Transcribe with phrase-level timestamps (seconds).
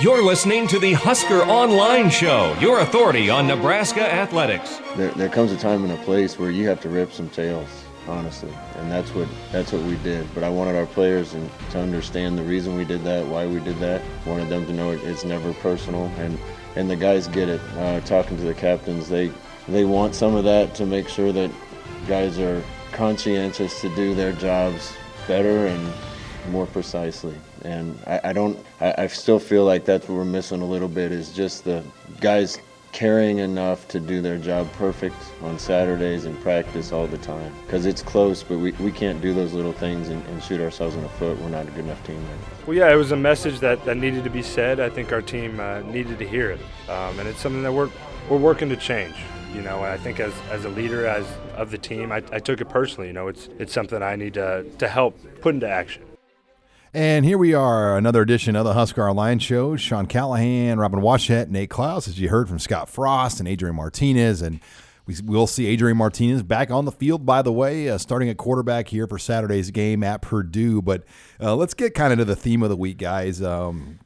[0.00, 4.80] You're listening to the Husker Online Show, your authority on Nebraska athletics.
[4.96, 7.68] There, there comes a time and a place where you have to rip some tails,
[8.08, 10.26] honestly, and that's what that's what we did.
[10.34, 13.60] But I wanted our players and, to understand the reason we did that, why we
[13.60, 14.00] did that.
[14.24, 16.38] Wanted them to know it, it's never personal, and
[16.74, 17.60] and the guys get it.
[17.76, 19.30] Uh, talking to the captains, they
[19.68, 21.50] they want some of that to make sure that
[22.08, 24.94] guys are conscientious to do their jobs
[25.28, 25.92] better and
[26.50, 27.34] more precisely.
[27.62, 30.88] And I, I don't, I, I, still feel like that's what we're missing a little
[30.88, 31.84] bit is just the
[32.20, 32.58] guys
[32.92, 37.52] caring enough to do their job perfect on Saturdays and practice all the time.
[37.64, 40.94] Because it's close, but we, we can't do those little things and, and, shoot ourselves
[40.94, 41.38] in the foot.
[41.38, 42.22] We're not a good enough team.
[42.66, 44.78] Well, yeah, it was a message that, that needed to be said.
[44.78, 46.60] I think our team uh, needed to hear it.
[46.88, 47.90] Um, and it's something that we're,
[48.28, 49.14] we're working to change.
[49.54, 52.60] You know, I think as, as a leader as of the team, I, I took
[52.60, 53.08] it personally.
[53.08, 56.02] You know, it's it's something I need to, to help put into action.
[56.94, 59.76] And here we are, another edition of the Husker Online Show.
[59.76, 64.42] Sean Callahan, Robin Washut, Nate Clouse, as you heard from Scott Frost and Adrian Martinez.
[64.42, 64.60] And
[65.06, 68.36] we will see Adrian Martinez back on the field, by the way, uh, starting at
[68.36, 70.82] quarterback here for Saturday's game at Purdue.
[70.82, 71.04] But
[71.40, 73.40] uh, let's get kind of to the theme of the week, guys.
[73.40, 73.98] Um,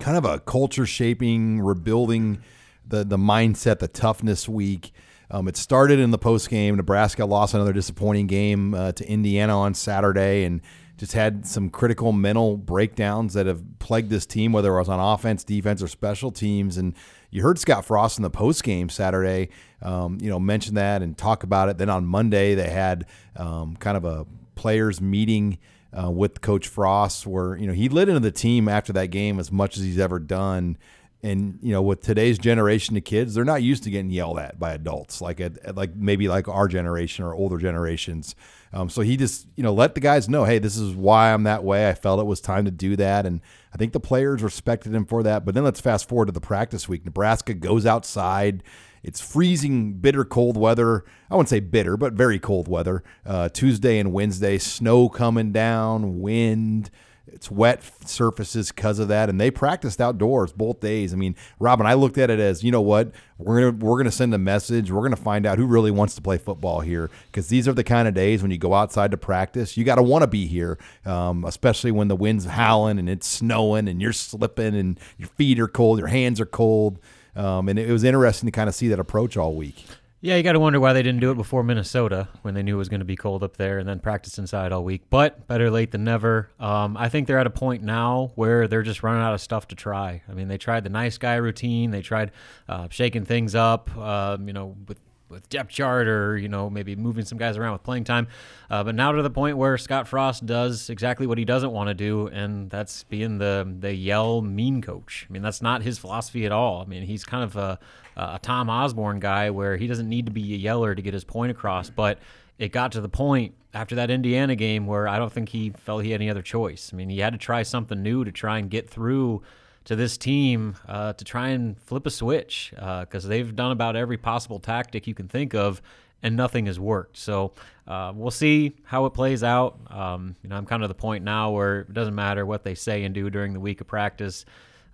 [0.00, 2.42] kind of a culture shaping, rebuilding
[2.84, 4.90] the, the mindset, the toughness week.
[5.30, 6.74] Um, it started in the post game.
[6.74, 10.42] Nebraska lost another disappointing game uh, to Indiana on Saturday.
[10.42, 10.60] And
[10.96, 14.98] just had some critical mental breakdowns that have plagued this team, whether it was on
[14.98, 16.76] offense, defense, or special teams.
[16.76, 16.94] And
[17.30, 19.50] you heard Scott Frost in the post game Saturday,
[19.82, 21.78] um, you know, mention that and talk about it.
[21.78, 25.58] Then on Monday they had um, kind of a players meeting.
[25.96, 29.38] Uh, with Coach Frost, where you know he lit into the team after that game
[29.38, 30.76] as much as he's ever done,
[31.22, 34.58] and you know with today's generation of kids they're not used to getting yelled at
[34.58, 38.34] by adults like a, like maybe like our generation or older generations
[38.76, 41.44] um, so he just you know let the guys know hey this is why i'm
[41.44, 43.40] that way i felt it was time to do that and
[43.72, 46.40] i think the players respected him for that but then let's fast forward to the
[46.40, 48.62] practice week nebraska goes outside
[49.06, 51.04] it's freezing, bitter cold weather.
[51.30, 53.04] I wouldn't say bitter, but very cold weather.
[53.24, 56.90] Uh, Tuesday and Wednesday, snow coming down, wind.
[57.36, 61.12] It's wet surfaces because of that, and they practiced outdoors both days.
[61.12, 64.10] I mean, Robin, I looked at it as you know what we're gonna we're gonna
[64.10, 64.90] send a message.
[64.90, 67.84] We're gonna find out who really wants to play football here because these are the
[67.84, 69.76] kind of days when you go outside to practice.
[69.76, 73.26] You got to want to be here, um, especially when the wind's howling and it's
[73.26, 76.98] snowing and you're slipping and your feet are cold, your hands are cold.
[77.36, 79.84] Um, and it was interesting to kind of see that approach all week.
[80.26, 82.74] Yeah, you got to wonder why they didn't do it before Minnesota when they knew
[82.74, 85.02] it was going to be cold up there and then practice inside all week.
[85.08, 86.50] But better late than never.
[86.58, 89.68] Um, I think they're at a point now where they're just running out of stuff
[89.68, 90.22] to try.
[90.28, 92.32] I mean, they tried the nice guy routine, they tried
[92.68, 94.98] uh, shaking things up, uh, you know, with
[95.28, 98.28] with depth chart or you know maybe moving some guys around with playing time.
[98.70, 101.88] Uh, but now to the point where scott frost does exactly what he doesn't want
[101.88, 105.26] to do and that's being the the yell mean coach.
[105.28, 106.82] I mean that's not his philosophy at all.
[106.82, 107.78] I mean he's kind of a,
[108.16, 111.24] a tom osborne guy where he doesn't need to be a yeller to get his
[111.24, 111.90] point across.
[111.90, 112.18] But
[112.58, 116.02] it got to the point after that indiana game where i don't think he felt
[116.02, 116.90] he had any other choice.
[116.92, 119.42] I mean he had to try something new to try and get through
[119.86, 123.96] to this team uh, to try and flip a switch because uh, they've done about
[123.96, 125.80] every possible tactic you can think of
[126.22, 127.16] and nothing has worked.
[127.16, 127.52] So
[127.86, 129.78] uh, we'll see how it plays out.
[129.88, 132.74] Um, you know, I'm kind of the point now where it doesn't matter what they
[132.74, 134.44] say and do during the week of practice.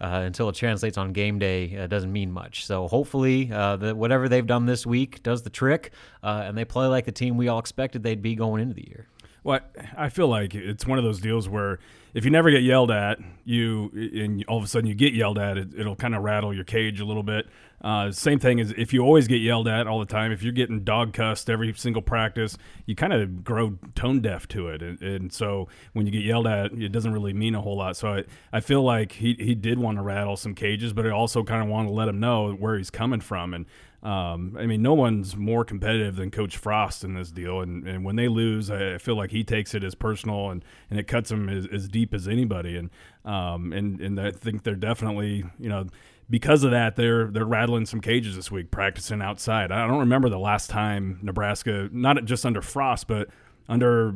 [0.01, 2.67] Uh, until it translates on game day, it doesn't mean much.
[2.67, 5.93] So hopefully, uh, the, whatever they've done this week does the trick,
[6.25, 8.85] uh, and they play like the team we all expected they'd be going into the
[8.89, 9.07] year.
[9.45, 9.61] Well,
[9.97, 11.79] I feel like it's one of those deals where
[12.15, 15.39] if you never get yelled at, you and all of a sudden you get yelled
[15.39, 17.47] at, it, will kind of rattle your cage a little bit.
[17.81, 20.31] Uh, same thing as if you always get yelled at all the time.
[20.31, 22.57] If you're getting dog cussed every single practice,
[22.87, 26.47] you kind of grow tone deaf to it, and, and, so when you get yelled
[26.47, 27.97] at, it doesn't really mean a whole lot.
[27.97, 31.11] So I, I feel like he he did want to rattle some cages, but he
[31.11, 33.67] also kind of wanted to let him know where he's coming from and.
[34.03, 38.05] Um, I mean, no one's more competitive than Coach Frost in this deal, and, and
[38.05, 41.31] when they lose, I feel like he takes it as personal, and, and it cuts
[41.31, 42.91] him as, as deep as anybody, and
[43.25, 45.87] um, and and I think they're definitely you know
[46.29, 49.71] because of that they're they're rattling some cages this week, practicing outside.
[49.71, 53.29] I don't remember the last time Nebraska, not just under Frost, but
[53.69, 54.15] under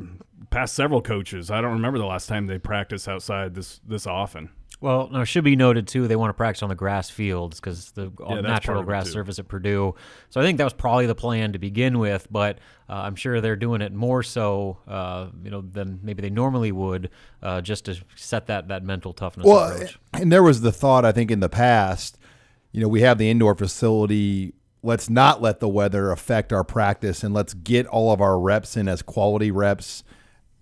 [0.50, 1.50] past several coaches.
[1.50, 4.50] I don't remember the last time they practiced outside this this often.
[4.81, 6.06] Well, no, it should be noted too.
[6.06, 9.49] They want to practice on the grass fields because the yeah, natural grass surface at
[9.49, 9.94] Purdue.
[10.28, 12.26] So I think that was probably the plan to begin with.
[12.31, 12.58] But
[12.88, 16.73] uh, I'm sure they're doing it more so, uh, you know, than maybe they normally
[16.73, 17.11] would,
[17.43, 19.46] uh, just to set that that mental toughness.
[19.46, 19.99] Well, approach.
[20.12, 22.19] and there was the thought I think in the past,
[22.73, 24.52] you know, we have the indoor facility.
[24.82, 28.76] Let's not let the weather affect our practice, and let's get all of our reps
[28.76, 30.05] in as quality reps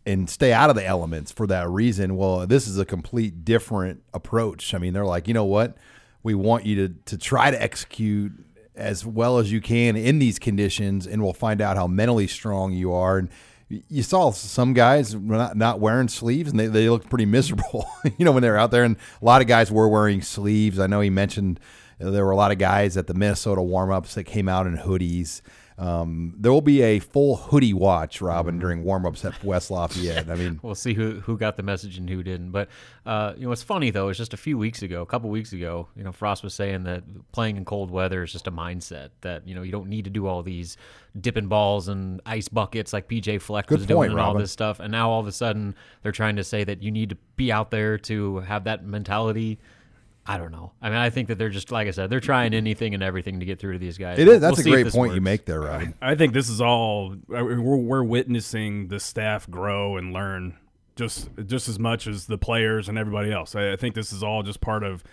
[0.06, 2.16] and stay out of the elements for that reason.
[2.16, 4.74] Well, this is a complete different approach.
[4.74, 5.76] I mean, they're like, you know what?
[6.22, 8.32] We want you to to try to execute
[8.74, 12.72] as well as you can in these conditions, and we'll find out how mentally strong
[12.72, 13.18] you are.
[13.18, 13.28] And
[13.68, 17.86] you saw some guys not, not wearing sleeves, and they, they looked pretty miserable,
[18.18, 18.84] you know, when they were out there.
[18.84, 20.78] And a lot of guys were wearing sleeves.
[20.78, 21.60] I know he mentioned
[22.00, 24.66] uh, there were a lot of guys at the Minnesota warm ups that came out
[24.66, 25.40] in hoodies.
[25.76, 30.30] Um, there will be a full hoodie watch, Robin, during warmups at West Lafayette.
[30.30, 32.52] I mean, we'll see who who got the message and who didn't.
[32.52, 32.68] But
[33.04, 35.52] uh, you know, what's funny though is just a few weeks ago, a couple weeks
[35.52, 39.10] ago, you know, Frost was saying that playing in cold weather is just a mindset
[39.22, 40.76] that you know you don't need to do all these
[41.20, 44.52] dipping balls and ice buckets like PJ Fleck Good was point, doing and all this
[44.52, 44.78] stuff.
[44.78, 47.50] And now all of a sudden they're trying to say that you need to be
[47.50, 49.58] out there to have that mentality.
[50.26, 50.72] I don't know.
[50.80, 53.40] I mean, I think that they're just like I said, they're trying anything and everything
[53.40, 54.18] to get through to these guys.
[54.18, 54.40] it is.
[54.40, 55.94] That's We'll a great this point you make there, Robin.
[56.00, 60.56] I think this is all we're, we're witnessing the staff grow and learn
[60.96, 63.54] just just as much as the players and everybody else.
[63.54, 65.04] I, I think this is all just part of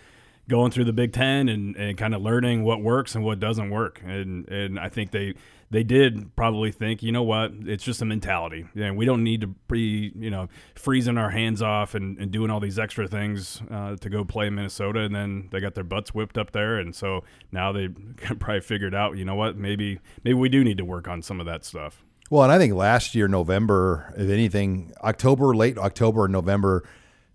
[0.47, 3.69] going through the Big Ten and, and kind of learning what works and what doesn't
[3.69, 4.01] work.
[4.05, 5.33] And and I think they
[5.71, 8.67] they did probably think, you know what, it's just a mentality.
[8.75, 12.51] Yeah, we don't need to be you know freezing our hands off and, and doing
[12.51, 14.99] all these extra things uh, to go play in Minnesota.
[14.99, 17.87] And then they got their butts whipped up there, and so now they
[18.39, 21.39] probably figured out, you know what, maybe maybe we do need to work on some
[21.39, 22.03] of that stuff.
[22.29, 26.83] Well, and I think last year, November, if anything, October, late October and November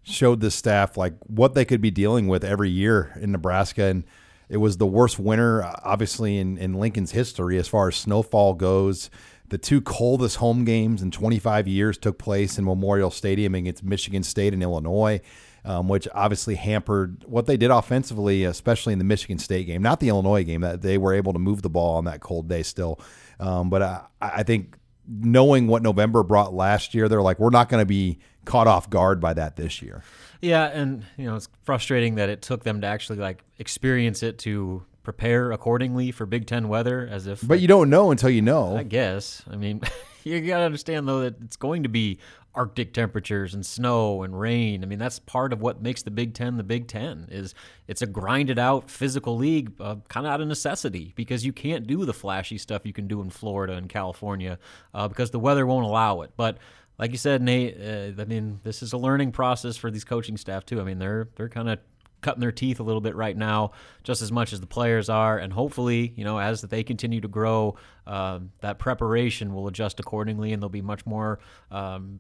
[0.03, 3.85] showed the staff like what they could be dealing with every year in Nebraska.
[3.85, 4.05] And
[4.49, 8.55] it was the worst winter, uh, obviously, in, in Lincoln's history as far as snowfall
[8.55, 9.11] goes.
[9.49, 14.23] The two coldest home games in 25 years took place in Memorial Stadium against Michigan
[14.23, 15.21] State and Illinois.
[15.65, 19.99] Um, which obviously hampered what they did offensively, especially in the Michigan State game, not
[19.99, 20.61] the Illinois game.
[20.61, 23.01] That they were able to move the ball on that cold day still,
[23.41, 24.77] um, but I, I think
[25.09, 28.89] knowing what November brought last year, they're like, we're not going to be caught off
[28.89, 30.05] guard by that this year.
[30.47, 34.39] Yeah, and you know it's frustrating that it took them to actually like experience it
[34.41, 37.47] to prepare accordingly for Big Ten weather, as if.
[37.47, 38.77] But you don't know until you know.
[38.77, 39.43] I guess.
[39.51, 39.81] I mean,
[40.25, 42.19] you gotta understand though that it's going to be
[42.55, 44.85] Arctic temperatures and snow and rain.
[44.85, 47.27] I mean, that's part of what makes the Big Ten the Big Ten.
[47.29, 47.55] Is
[47.89, 51.89] it's a grinded out physical league, uh, kind of out of necessity because you can't
[51.89, 54.61] do the flashy stuff you can do in Florida and California
[54.95, 56.31] uh, because the weather won't allow it.
[56.37, 56.59] But
[56.99, 60.37] like you said, Nate, uh, I mean, this is a learning process for these coaching
[60.37, 60.81] staff too.
[60.81, 61.79] I mean, they're they're kind of
[62.23, 63.73] cutting their teeth a little bit right now,
[64.03, 65.39] just as much as the players are.
[65.39, 67.77] And hopefully, you know, as they continue to grow,
[68.07, 71.39] um, that preparation will adjust accordingly, and they'll be much more
[71.71, 72.19] um,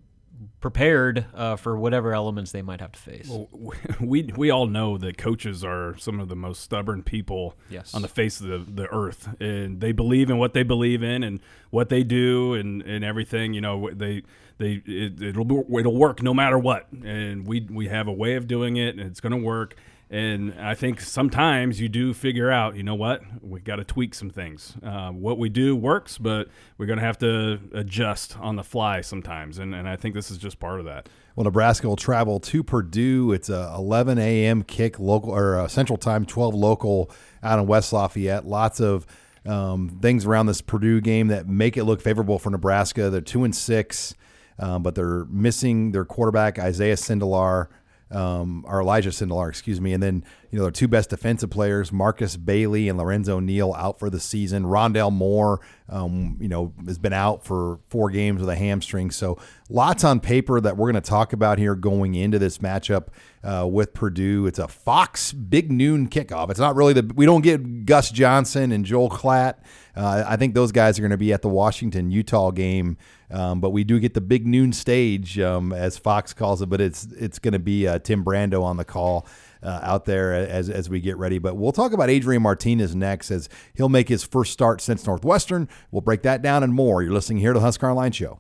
[0.60, 3.28] prepared uh, for whatever elements they might have to face.
[3.28, 3.48] Well,
[4.00, 7.94] we we all know that coaches are some of the most stubborn people Yes.
[7.94, 11.22] on the face of the, the earth, and they believe in what they believe in
[11.22, 11.40] and
[11.70, 13.54] what they do and, and everything.
[13.54, 14.22] You know, they
[14.58, 18.46] they it, it'll it'll work no matter what, and we we have a way of
[18.46, 19.76] doing it, and it's going to work.
[20.08, 24.14] And I think sometimes you do figure out, you know what, we got to tweak
[24.14, 24.76] some things.
[24.80, 26.46] Uh, what we do works, but
[26.78, 29.58] we're going to have to adjust on the fly sometimes.
[29.58, 31.08] And, and I think this is just part of that.
[31.34, 33.32] Well, Nebraska will travel to Purdue.
[33.32, 34.62] It's a 11 a.m.
[34.62, 37.10] kick local or uh, Central Time, 12 local
[37.42, 38.46] out in West Lafayette.
[38.46, 39.06] Lots of
[39.44, 43.10] um, things around this Purdue game that make it look favorable for Nebraska.
[43.10, 44.14] They're two and six,
[44.58, 47.68] um, but they're missing their quarterback Isaiah Sindelar.
[48.08, 51.90] Um, or Elijah Sindelar, excuse me, and then you know their two best defensive players,
[51.90, 54.62] Markus Bailey and Lorenzo Neal, out for the season.
[54.62, 59.10] Rondale Moore, um, you know, has been out for four games with a hamstring.
[59.10, 63.08] So lots on paper that we're going to talk about here going into this matchup
[63.46, 64.46] uh, with Purdue.
[64.46, 66.50] It's a Fox Big Noon kickoff.
[66.50, 69.54] It's not really the we don't get Gus Johnson and Joel Klatt.
[69.94, 72.98] Uh, I think those guys are going to be at the Washington Utah game,
[73.30, 76.66] um, but we do get the Big Noon stage um, as Fox calls it.
[76.66, 79.26] But it's it's going to be uh, Tim Brando on the call.
[79.62, 81.38] Uh, out there as, as we get ready.
[81.38, 85.68] But we'll talk about Adrian Martinez next as he'll make his first start since Northwestern.
[85.90, 87.02] We'll break that down and more.
[87.02, 88.38] You're listening here to the Husker Online Show.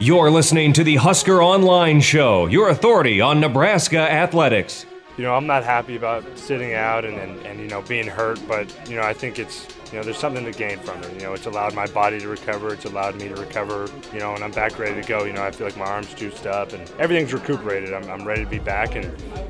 [0.00, 4.86] You're listening to the Husker Online Show, your authority on Nebraska athletics.
[5.18, 8.40] you know, I'm not happy about sitting out and, and, and, you know, being hurt,
[8.46, 11.12] but, you know, I think it's, you know, there's something to gain from it.
[11.14, 12.72] You know, it's allowed my body to recover.
[12.72, 15.24] It's allowed me to recover, you know, and I'm back ready to go.
[15.24, 17.92] You know, I feel like my arm's juiced up and everything's recuperated.
[17.92, 19.06] I'm, I'm ready to be back and,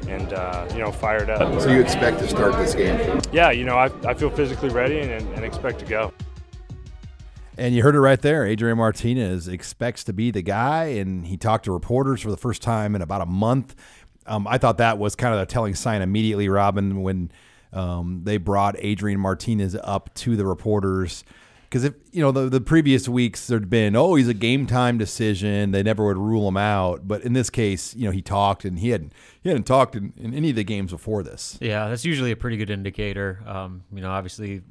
[0.08, 1.60] and uh, you know, fired up.
[1.60, 3.20] So you expect to start this game?
[3.30, 6.14] Yeah, you know, I, I feel physically ready and, and expect to go.
[7.58, 8.46] And you heard it right there.
[8.46, 12.62] Adrian Martinez expects to be the guy, and he talked to reporters for the first
[12.62, 13.74] time in about a month.
[14.26, 17.32] Um, I thought that was kind of a telling sign immediately, Robin, when
[17.72, 21.24] um, they brought Adrian Martinez up to the reporters.
[21.64, 24.96] Because if you know the the previous weeks there'd been oh he's a game time
[24.96, 28.64] decision they never would rule him out but in this case you know he talked
[28.64, 29.12] and he hadn't
[29.42, 32.36] he hadn't talked in, in any of the games before this Yeah, that's usually a
[32.36, 33.42] pretty good indicator.
[33.46, 34.62] Um, you know, obviously,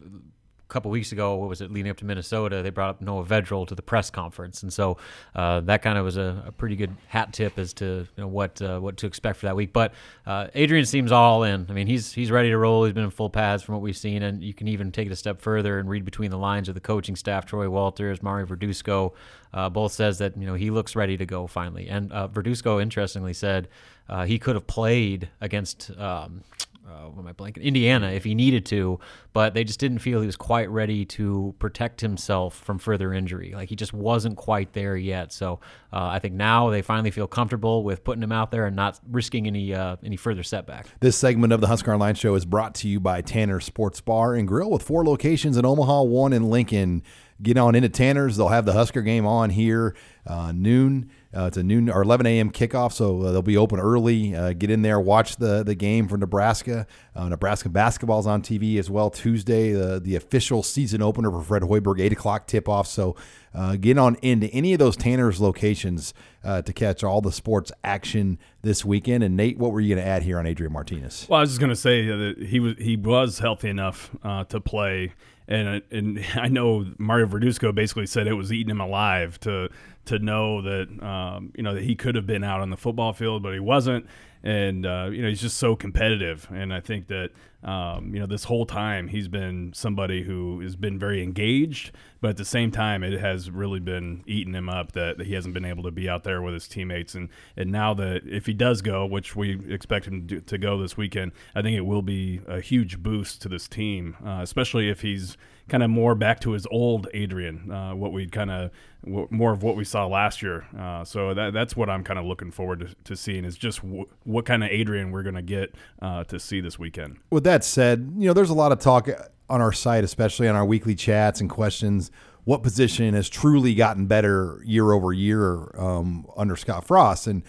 [0.68, 3.68] couple weeks ago, what was it, leading up to Minnesota, they brought up Noah Vedral
[3.68, 4.98] to the press conference, and so
[5.36, 8.28] uh, that kind of was a, a pretty good hat tip as to you know,
[8.28, 9.74] what uh, what to expect for that week.
[9.74, 9.94] But
[10.26, 11.68] uh, Adrian seems all in.
[11.70, 12.84] I mean, he's he's ready to roll.
[12.84, 15.12] He's been in full pads from what we've seen, and you can even take it
[15.12, 17.46] a step further and read between the lines of the coaching staff.
[17.46, 19.14] Troy Walters, Mario Verduzco,
[19.54, 21.88] uh, both says that you know he looks ready to go finally.
[21.88, 23.68] And uh, Verduzco, interestingly, said
[24.10, 25.92] uh, he could have played against.
[25.98, 26.44] Um,
[26.88, 27.64] uh, what am I blanking?
[27.64, 29.00] Indiana, if he needed to,
[29.34, 33.54] but they just didn't feel he was quite ready to protect himself from further injury.
[33.54, 35.34] Like he just wasn't quite there yet.
[35.34, 35.60] So
[35.92, 39.00] uh, I think now they finally feel comfortable with putting him out there and not
[39.10, 40.88] risking any uh, any further setback.
[41.00, 44.36] This segment of the Husker Online Show is brought to you by Tanner Sports Bar
[44.36, 47.04] and Grill with four locations in Omaha, one in Lincoln.
[47.42, 48.38] Get on into Tanner's.
[48.38, 51.12] They'll have the Husker game on here uh, noon.
[51.36, 52.52] Uh, it's a noon or 11 a.m.
[52.52, 54.36] kickoff, so uh, they'll be open early.
[54.36, 56.88] Uh, get in there, watch the the game for Nebraska.
[57.16, 59.74] Uh, Nebraska basketball's on TV as well Tuesday.
[59.74, 62.88] The the official season opener for Fred Hoiberg, eight o'clock tip off.
[62.88, 63.16] So
[63.54, 67.72] uh, get on into any of those Tanner's locations uh, to catch all the sports
[67.84, 69.24] action this weekend.
[69.24, 71.28] And Nate, what were you going to add here on Adrian Martinez?
[71.30, 74.62] Well, I was just going to say that he was he was healthy enough to
[74.62, 75.14] play,
[75.48, 79.70] and and I know Mario Verduzco basically said it was eating him alive to
[80.06, 83.14] to know that um, you know that he could have been out on the football
[83.14, 84.06] field, but he wasn't.
[84.44, 87.32] And uh, you know he's just so competitive, and I think that
[87.64, 92.30] um, you know this whole time he's been somebody who has been very engaged, but
[92.30, 95.54] at the same time it has really been eating him up that, that he hasn't
[95.54, 97.16] been able to be out there with his teammates.
[97.16, 100.82] And and now that if he does go, which we expect him to, to go
[100.82, 104.90] this weekend, I think it will be a huge boost to this team, uh, especially
[104.90, 108.72] if he's kind of more back to his old Adrian, uh, what we kind of
[109.04, 110.66] w- more of what we saw last year.
[110.78, 113.82] Uh, so that, that's what I'm kind of looking forward to, to seeing is just
[113.82, 117.18] w- what kind of Adrian we're going to get uh, to see this weekend.
[117.32, 119.10] With that said, you know, there's a lot of talk
[119.50, 122.12] on our site, especially on our weekly chats and questions.
[122.44, 127.28] What position has truly gotten better year over year um, under Scott Frost?
[127.28, 127.44] And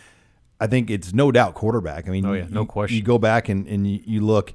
[0.60, 2.08] I think it's no doubt quarterback.
[2.08, 2.96] I mean, Oh, yeah, no you- question.
[2.96, 4.54] You go back and, and you, you look.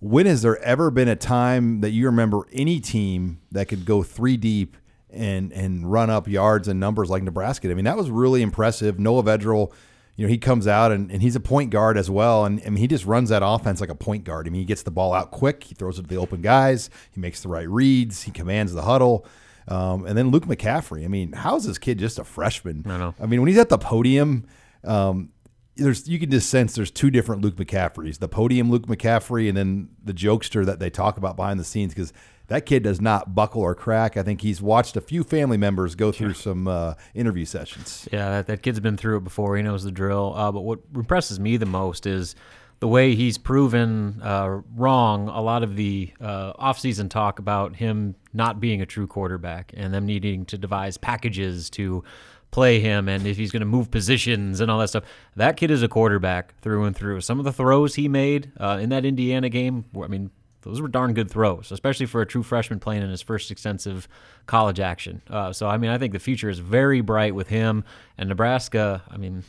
[0.00, 4.02] When has there ever been a time that you remember any team that could go
[4.04, 4.76] three deep
[5.10, 7.68] and and run up yards and numbers like Nebraska?
[7.70, 8.98] I mean, that was really impressive.
[9.00, 9.72] Noah Vedral,
[10.18, 12.44] you know, he comes out and, and he's a point guard as well.
[12.44, 14.48] And I mean, he just runs that offense like a point guard.
[14.48, 16.90] I mean, he gets the ball out quick, he throws it to the open guys,
[17.12, 19.24] he makes the right reads, he commands the huddle.
[19.68, 21.04] Um, and then Luke McCaffrey.
[21.04, 22.82] I mean, how's this kid just a freshman?
[22.86, 23.14] I know.
[23.20, 24.48] I mean, when he's at the podium,
[24.82, 25.30] um,
[25.76, 29.56] there's you can just sense there's two different Luke McCaffreys: the podium Luke McCaffrey, and
[29.56, 31.94] then the jokester that they talk about behind the scenes.
[31.94, 32.12] Because
[32.48, 34.16] that kid does not buckle or crack.
[34.16, 38.08] I think he's watched a few family members go through some uh, interview sessions.
[38.10, 39.56] Yeah, that, that kid's been through it before.
[39.56, 40.34] He knows the drill.
[40.34, 42.34] Uh, but what impresses me the most is
[42.80, 48.14] the way he's proven uh, wrong a lot of the uh, offseason talk about him
[48.32, 52.04] not being a true quarterback and them needing to devise packages to
[52.50, 55.04] play him and if he's going to move positions and all that stuff.
[55.36, 57.20] That kid is a quarterback through and through.
[57.20, 60.30] Some of the throws he made uh, in that Indiana game, I mean,
[60.62, 64.08] those were darn good throws, especially for a true freshman playing in his first extensive
[64.46, 65.22] college action.
[65.30, 67.84] Uh, so, I mean, I think the future is very bright with him.
[68.16, 69.44] And Nebraska, I mean,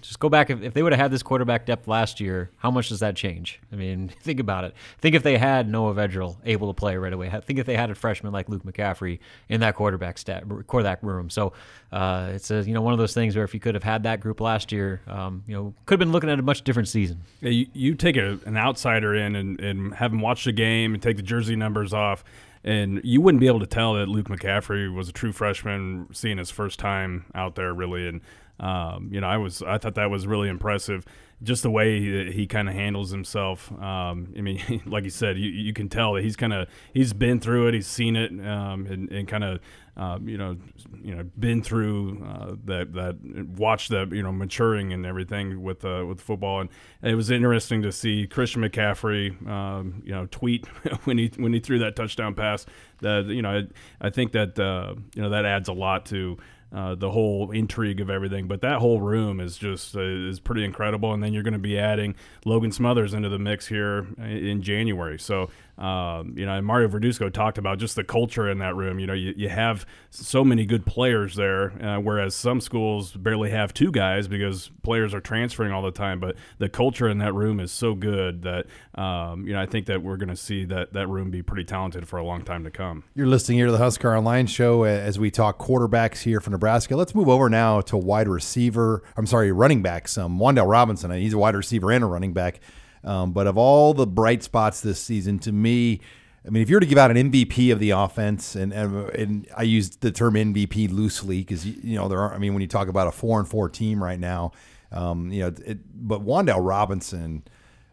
[0.00, 0.48] just go back.
[0.48, 3.16] If, if they would have had this quarterback depth last year, how much does that
[3.16, 3.60] change?
[3.70, 4.74] I mean, think about it.
[5.00, 7.28] Think if they had Noah Vedral able to play right away.
[7.44, 9.18] Think if they had a freshman like Luke McCaffrey
[9.50, 11.28] in that quarterback stat, quarterback room.
[11.28, 11.52] So,
[11.92, 14.04] uh, it's a, you know one of those things where if you could have had
[14.04, 16.88] that group last year, um, you know, could have been looking at a much different
[16.88, 17.20] season.
[17.40, 20.94] Yeah, you, you take a, an outsider in and, and have him watch the game
[20.94, 22.24] and take the jersey numbers off,
[22.64, 26.38] and you wouldn't be able to tell that Luke McCaffrey was a true freshman, seeing
[26.38, 28.08] his first time out there really.
[28.08, 28.20] And
[28.60, 31.04] um, you know, I was I thought that was really impressive.
[31.42, 33.72] Just the way that he kind of handles himself.
[33.80, 37.12] Um, I mean, like you said, you, you can tell that he's kind of he's
[37.14, 39.60] been through it, he's seen it, um, and, and kind of
[40.00, 40.56] um, you know,
[41.02, 43.18] you know, been through uh, that that
[43.58, 46.70] watched the you know maturing and everything with uh, with football, and
[47.02, 50.66] it was interesting to see Christian McCaffrey, um, you know, tweet
[51.04, 52.64] when he when he threw that touchdown pass.
[53.02, 56.38] That you know, I, I think that uh, you know that adds a lot to.
[56.72, 58.46] uh, the whole intrigue of everything.
[58.46, 61.12] But that whole room is just uh, is pretty incredible.
[61.12, 62.14] And then you're going to be adding
[62.44, 65.18] Logan Smothers into the mix here in January.
[65.18, 68.98] So um, you know, and Mario Verduzco talked about just the culture in that room.
[68.98, 73.50] You know, you, you have so many good players there, uh, whereas some schools barely
[73.50, 76.20] have two guys because players are transferring all the time.
[76.20, 79.86] But the culture in that room is so good that um, you know I think
[79.86, 82.62] that we're going to see that that room be pretty talented for a long time
[82.64, 83.04] to come.
[83.14, 86.94] You're listening here to the Husker Online Show as we talk quarterbacks here for Nebraska.
[86.94, 89.02] Let's move over now to wide receiver.
[89.16, 90.18] I'm sorry, running backs.
[90.18, 91.10] Um, Wan'Dale Robinson.
[91.12, 92.60] He's a wide receiver and a running back.
[93.02, 96.00] Um, but of all the bright spots this season, to me,
[96.46, 99.10] I mean, if you were to give out an MVP of the offense, and and,
[99.10, 102.34] and I use the term MVP loosely because you, you, know there are.
[102.34, 104.52] I mean, when you talk about a four and four team right now,
[104.90, 107.42] um, you know, it, but Wan'Dale Robinson,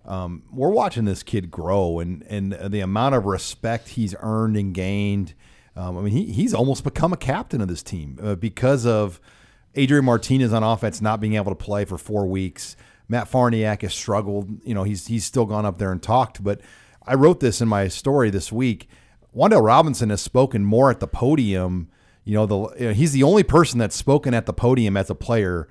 [0.05, 4.73] um, we're watching this kid grow, and and the amount of respect he's earned and
[4.73, 5.33] gained.
[5.75, 9.19] Um, I mean, he, he's almost become a captain of this team uh, because of
[9.75, 12.75] Adrian Martinez on offense not being able to play for four weeks.
[13.09, 14.49] Matt Farniok has struggled.
[14.63, 16.43] You know, he's he's still gone up there and talked.
[16.43, 16.61] But
[17.05, 18.89] I wrote this in my story this week.
[19.35, 21.89] Wan'Dale Robinson has spoken more at the podium.
[22.23, 25.09] You know, the you know, he's the only person that's spoken at the podium as
[25.09, 25.67] a player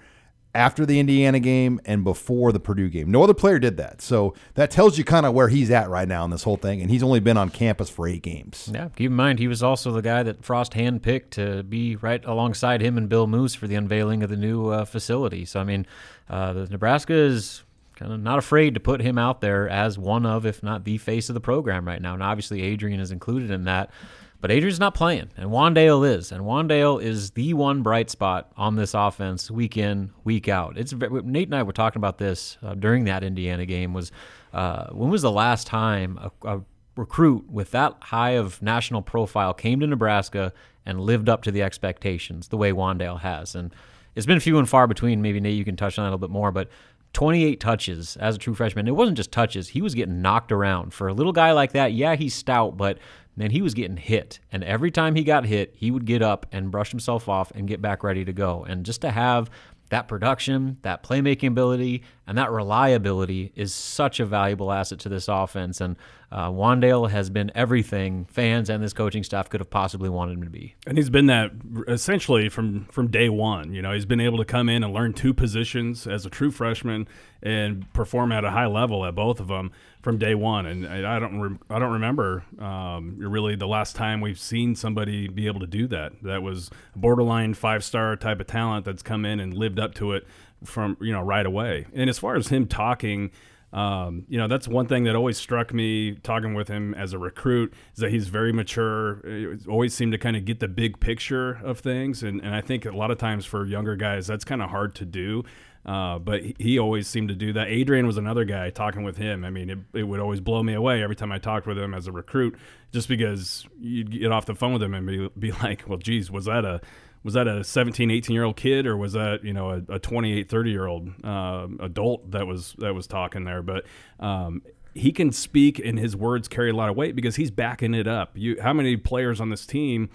[0.56, 3.10] after the Indiana game and before the Purdue game.
[3.10, 4.00] No other player did that.
[4.00, 6.80] So that tells you kind of where he's at right now in this whole thing.
[6.80, 8.70] And he's only been on campus for eight games.
[8.72, 8.88] Yeah.
[8.96, 12.80] Keep in mind, he was also the guy that Frost handpicked to be right alongside
[12.80, 15.44] him and Bill Moos for the unveiling of the new uh, facility.
[15.44, 15.86] So, I mean,
[16.28, 17.62] uh, the Nebraska is
[17.94, 20.98] kind of not afraid to put him out there as one of, if not the
[20.98, 22.14] face of the program right now.
[22.14, 23.90] And obviously, Adrian is included in that.
[24.38, 28.76] But Adrian's not playing, and Wan'Dale is, and Wan'Dale is the one bright spot on
[28.76, 30.76] this offense, week in, week out.
[30.76, 33.94] It's Nate and I were talking about this uh, during that Indiana game.
[33.94, 34.12] Was
[34.52, 36.60] uh, when was the last time a, a
[36.96, 40.52] recruit with that high of national profile came to Nebraska
[40.84, 43.54] and lived up to the expectations the way Wan'Dale has?
[43.54, 43.74] And
[44.16, 45.22] it's been few and far between.
[45.22, 46.68] Maybe Nate, you can touch on that a little bit more, but
[47.12, 48.88] 28 touches as a true freshman.
[48.88, 50.92] It wasn't just touches; he was getting knocked around.
[50.92, 52.98] For a little guy like that, yeah, he's stout, but
[53.36, 54.40] man, he was getting hit.
[54.50, 57.68] And every time he got hit, he would get up and brush himself off and
[57.68, 58.64] get back ready to go.
[58.64, 59.50] And just to have
[59.90, 65.28] that production, that playmaking ability, and that reliability is such a valuable asset to this
[65.28, 65.80] offense.
[65.80, 65.96] And
[66.32, 70.42] uh, Wan'Dale has been everything fans and this coaching staff could have possibly wanted him
[70.42, 70.74] to be.
[70.86, 71.52] And he's been that
[71.86, 73.72] essentially from from day one.
[73.72, 76.50] You know, he's been able to come in and learn two positions as a true
[76.50, 77.06] freshman
[77.42, 79.70] and perform at a high level at both of them
[80.02, 80.66] from day one.
[80.66, 85.28] And I don't re- I don't remember um, really the last time we've seen somebody
[85.28, 86.12] be able to do that.
[86.22, 90.12] That was borderline five star type of talent that's come in and lived up to
[90.12, 90.26] it
[90.64, 91.86] from you know right away.
[91.94, 93.30] And as far as him talking
[93.72, 97.18] um, you know, that's one thing that always struck me talking with him as a
[97.18, 99.22] recruit is that he's very mature.
[99.68, 102.86] Always seemed to kind of get the big picture of things, and, and I think
[102.86, 105.44] a lot of times for younger guys that's kind of hard to do.
[105.84, 107.68] Uh, but he always seemed to do that.
[107.68, 109.44] Adrian was another guy talking with him.
[109.44, 111.94] I mean, it, it would always blow me away every time I talked with him
[111.94, 112.56] as a recruit,
[112.92, 116.28] just because you'd get off the phone with him and be, be like, well, geez,
[116.28, 116.80] was that a
[117.26, 119.98] was that a 17 18 year old kid or was that you know a, a
[119.98, 123.84] 28 30 year old uh, adult that was that was talking there but
[124.20, 124.62] um,
[124.94, 128.06] he can speak and his words carry a lot of weight because he's backing it
[128.06, 130.08] up you how many players on this team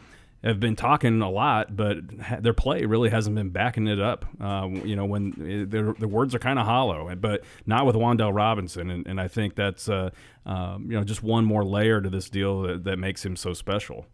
[0.44, 1.98] have been talking a lot, but
[2.42, 4.26] their play really hasn't been backing it up.
[4.40, 7.96] Uh, you know, when eh, their, the words are kind of hollow, but not with
[7.96, 8.90] Wan'Dale Robinson.
[8.90, 10.10] And, and I think that's, uh,
[10.48, 13.54] um, you know, just one more layer to this deal that, that makes him so
[13.54, 14.08] special.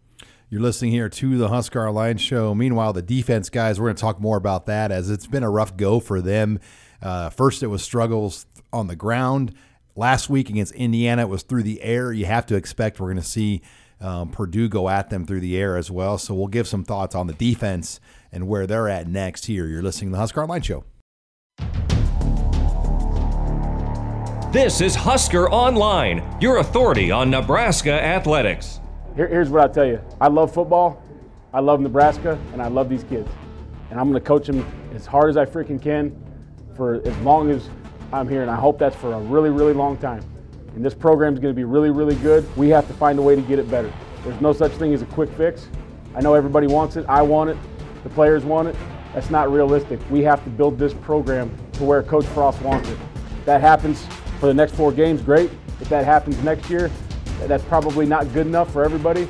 [0.50, 2.56] You're listening here to the Husker Line Show.
[2.56, 5.50] Meanwhile, the defense guys, we're going to talk more about that as it's been a
[5.50, 6.62] rough go for them.
[7.02, 9.54] Uh, first, it was struggles on the ground.
[9.98, 12.14] Last week against Indiana, it was through the air.
[12.14, 13.62] You have to expect we're going to see
[14.00, 16.18] um, Purdue go at them through the air as well.
[16.18, 18.00] So we'll give some thoughts on the defense
[18.32, 19.68] and where they're at next here.
[19.68, 20.86] You're listening to the Husker Online Show.
[24.54, 28.80] This is Husker Online, your authority on Nebraska athletics.
[29.18, 31.02] Here, here's what I tell you I love football,
[31.52, 33.28] I love Nebraska, and I love these kids.
[33.90, 36.16] And I'm going to coach them as hard as I freaking can
[36.76, 37.68] for as long as
[38.14, 38.44] I'm here.
[38.44, 40.24] And I hope that's for a really, really long time.
[40.76, 42.46] And this program is going to be really, really good.
[42.56, 43.92] We have to find a way to get it better.
[44.24, 45.68] There's no such thing as a quick fix.
[46.14, 47.06] I know everybody wants it.
[47.10, 47.58] I want it.
[48.04, 48.76] The players want it.
[49.16, 50.00] That's not realistic.
[50.12, 52.98] We have to build this program to where Coach Frost wants it.
[53.40, 54.06] If that happens
[54.40, 55.50] for the next four games, great.
[55.82, 56.92] If that happens next year,
[57.46, 59.28] that's probably not good enough for everybody,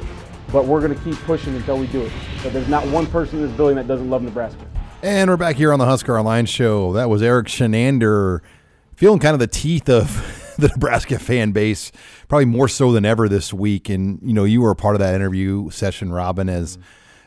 [0.51, 2.11] but we're going to keep pushing until we do it.
[2.43, 4.65] There's not one person in this building that doesn't love Nebraska.
[5.03, 6.93] And we're back here on the Husker Online show.
[6.93, 8.39] That was Erik Chinander
[8.95, 11.91] feeling kind of the teeth of the Nebraska fan base,
[12.27, 13.89] probably more so than ever this week.
[13.89, 16.77] And, you know, you were a part of that interview session, Robin, as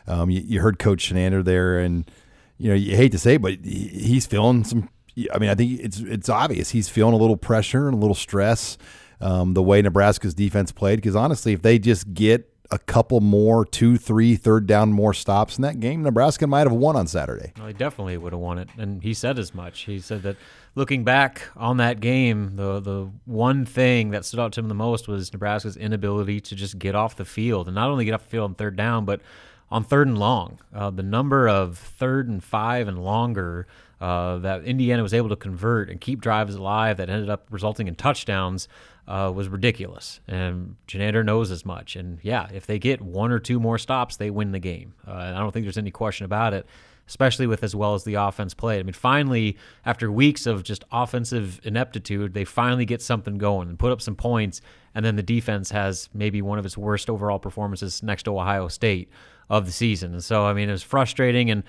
[0.07, 2.09] Um, you, you heard Coach Chinander there, and
[2.57, 4.89] you know you hate to say, it, but he, he's feeling some.
[5.33, 8.15] I mean, I think it's it's obvious he's feeling a little pressure and a little
[8.15, 8.77] stress.
[9.21, 13.65] Um, the way Nebraska's defense played, because honestly, if they just get a couple more,
[13.65, 17.51] two, three, third down more stops in that game, Nebraska might have won on Saturday.
[17.57, 19.81] Well, he definitely would have won it, and he said as much.
[19.81, 20.37] He said that
[20.73, 24.73] looking back on that game, the the one thing that stood out to him the
[24.73, 28.23] most was Nebraska's inability to just get off the field, and not only get off
[28.23, 29.21] the field on third down, but
[29.69, 30.59] on third and long.
[30.73, 33.67] Uh, the number of third and five and longer
[33.99, 37.87] uh, that Indiana was able to convert and keep drives alive that ended up resulting
[37.87, 38.67] in touchdowns
[39.11, 40.21] uh, was ridiculous.
[40.25, 41.97] And Chinander knows as much.
[41.97, 44.93] And yeah, if they get one or two more stops, they win the game.
[45.05, 46.65] Uh, I don't think there's any question about it,
[47.09, 48.79] especially with as well as the offense played.
[48.79, 53.77] I mean, finally, after weeks of just offensive ineptitude, they finally get something going and
[53.77, 54.61] put up some points.
[54.95, 58.69] And then the defense has maybe one of its worst overall performances next to Ohio
[58.69, 59.09] State
[59.49, 60.13] of the season.
[60.13, 61.51] And so, I mean, it was frustrating.
[61.51, 61.63] And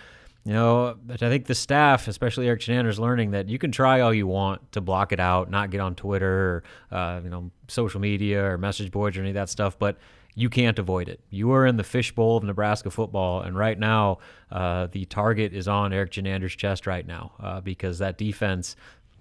[0.44, 4.00] you know, I think the staff, especially Erik Chinander, is learning that you can try
[4.00, 7.50] all you want to block it out, not get on Twitter or uh, you know
[7.68, 9.98] social media or message boards or any of that stuff, but
[10.34, 11.20] you can't avoid it.
[11.30, 14.18] You are in the fishbowl of Nebraska football, and right now,
[14.50, 18.74] uh, the target is on Erik Chinander's chest right now uh, because that defense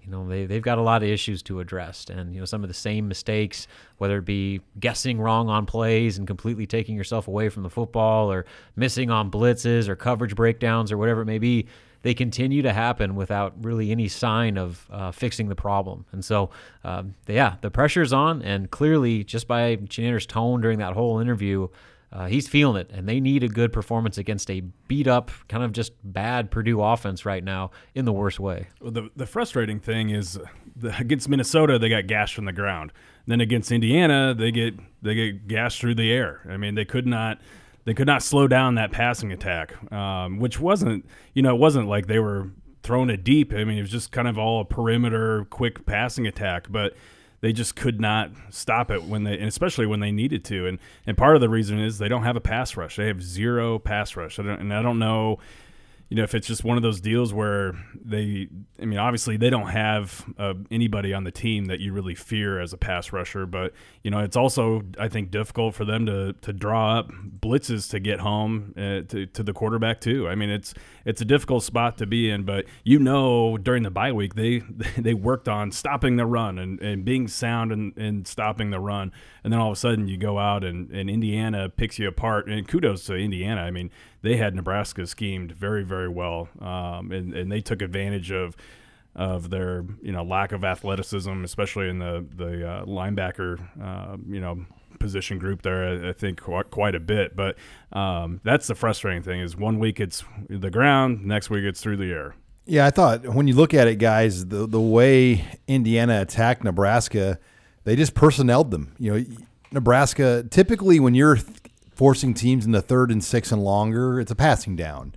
[0.04, 2.06] you know they, they've got a lot of issues to address.
[2.10, 3.66] And you know some of the same mistakes
[3.98, 8.32] whether it be guessing wrong on plays and completely taking yourself away from the football
[8.32, 8.44] or
[8.76, 11.66] missing on blitzes or coverage breakdowns or whatever it may be
[12.02, 16.04] they continue to happen without really any sign of uh, fixing the problem.
[16.10, 16.50] And so
[16.84, 18.42] um, yeah the pressure's on.
[18.42, 21.68] And clearly just by Chinander's tone during that whole interview
[22.12, 25.64] uh, he's feeling it, and they need a good performance against a beat up, kind
[25.64, 28.68] of just bad Purdue offense right now in the worst way.
[28.80, 30.38] Well, the the frustrating thing is
[30.76, 32.92] the, against Minnesota they got gashed from the ground.
[33.26, 36.42] Then against Indiana they get they get gashed through the air.
[36.48, 37.40] I mean they could not
[37.84, 41.88] they could not slow down that passing attack, um, which wasn't you know it wasn't
[41.88, 42.50] like they were
[42.82, 43.54] throwing it deep.
[43.54, 46.94] I mean it was just kind of all a perimeter quick passing attack, but
[47.42, 50.66] they just could not stop it when they, and especially when they needed to.
[50.66, 52.96] And and part of the reason is they don't have a pass rush.
[52.96, 54.38] They have zero pass rush.
[54.38, 55.40] I and I don't know
[56.12, 57.72] you know, if it's just one of those deals where
[58.04, 58.46] they,
[58.78, 62.60] I mean, obviously they don't have uh, anybody on the team that you really fear
[62.60, 63.72] as a pass rusher, but
[64.02, 67.98] you know, it's also I think difficult for them to to draw up blitzes to
[67.98, 70.28] get home uh, to to the quarterback too.
[70.28, 70.74] I mean, it's
[71.06, 74.58] it's a difficult spot to be in, but you know, during the bye week they
[74.98, 79.12] they worked on stopping the run and, and being sound and, and stopping the run,
[79.44, 82.48] and then all of a sudden you go out and, and Indiana picks you apart.
[82.48, 83.62] And kudos to Indiana.
[83.62, 83.90] I mean,
[84.22, 88.56] they had Nebraska schemed very, very well, um, and and they took advantage of
[89.14, 94.40] of their you know lack of athleticism, especially in the the uh, linebacker uh, you
[94.40, 94.64] know
[94.98, 96.08] position group there.
[96.08, 97.56] I think quite, quite a bit, but
[97.92, 101.96] um, that's the frustrating thing is one week it's the ground, next week it's through
[101.96, 102.34] the air.
[102.64, 107.38] Yeah, I thought when you look at it, guys, the the way Indiana attacked Nebraska,
[107.84, 108.94] they just personneled them.
[108.98, 109.24] You know,
[109.72, 111.38] Nebraska typically when you're
[112.02, 115.14] forcing teams into third and six and longer, it's a passing down.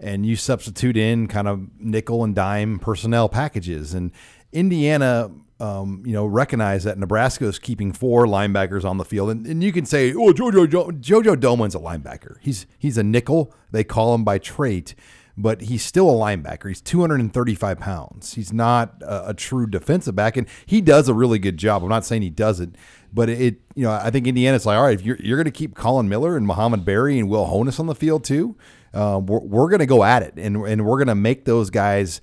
[0.00, 3.94] And you substitute in kind of nickel and dime personnel packages.
[3.94, 4.10] And
[4.52, 9.30] Indiana, um, you know, recognize that Nebraska is keeping four linebackers on the field.
[9.30, 12.38] And, and you can say, oh, Jojo, Jojo Domann's a linebacker.
[12.40, 13.54] He's, he's a nickel.
[13.70, 14.96] They call him by trait
[15.36, 16.68] but he's still a linebacker.
[16.68, 18.34] He's 235 pounds.
[18.34, 21.82] He's not a, a, true defensive back, and he does a really good job.
[21.82, 22.76] I'm not saying he doesn't,
[23.14, 25.52] but it, you know, I think Indiana's like, all right, if you're, you're going to
[25.52, 28.56] keep Collin Miller and Mohamed Barry and Will Honas on the field too,
[28.92, 31.70] uh, we're, we're going to go at it and, and we're going to make those
[31.70, 32.20] guys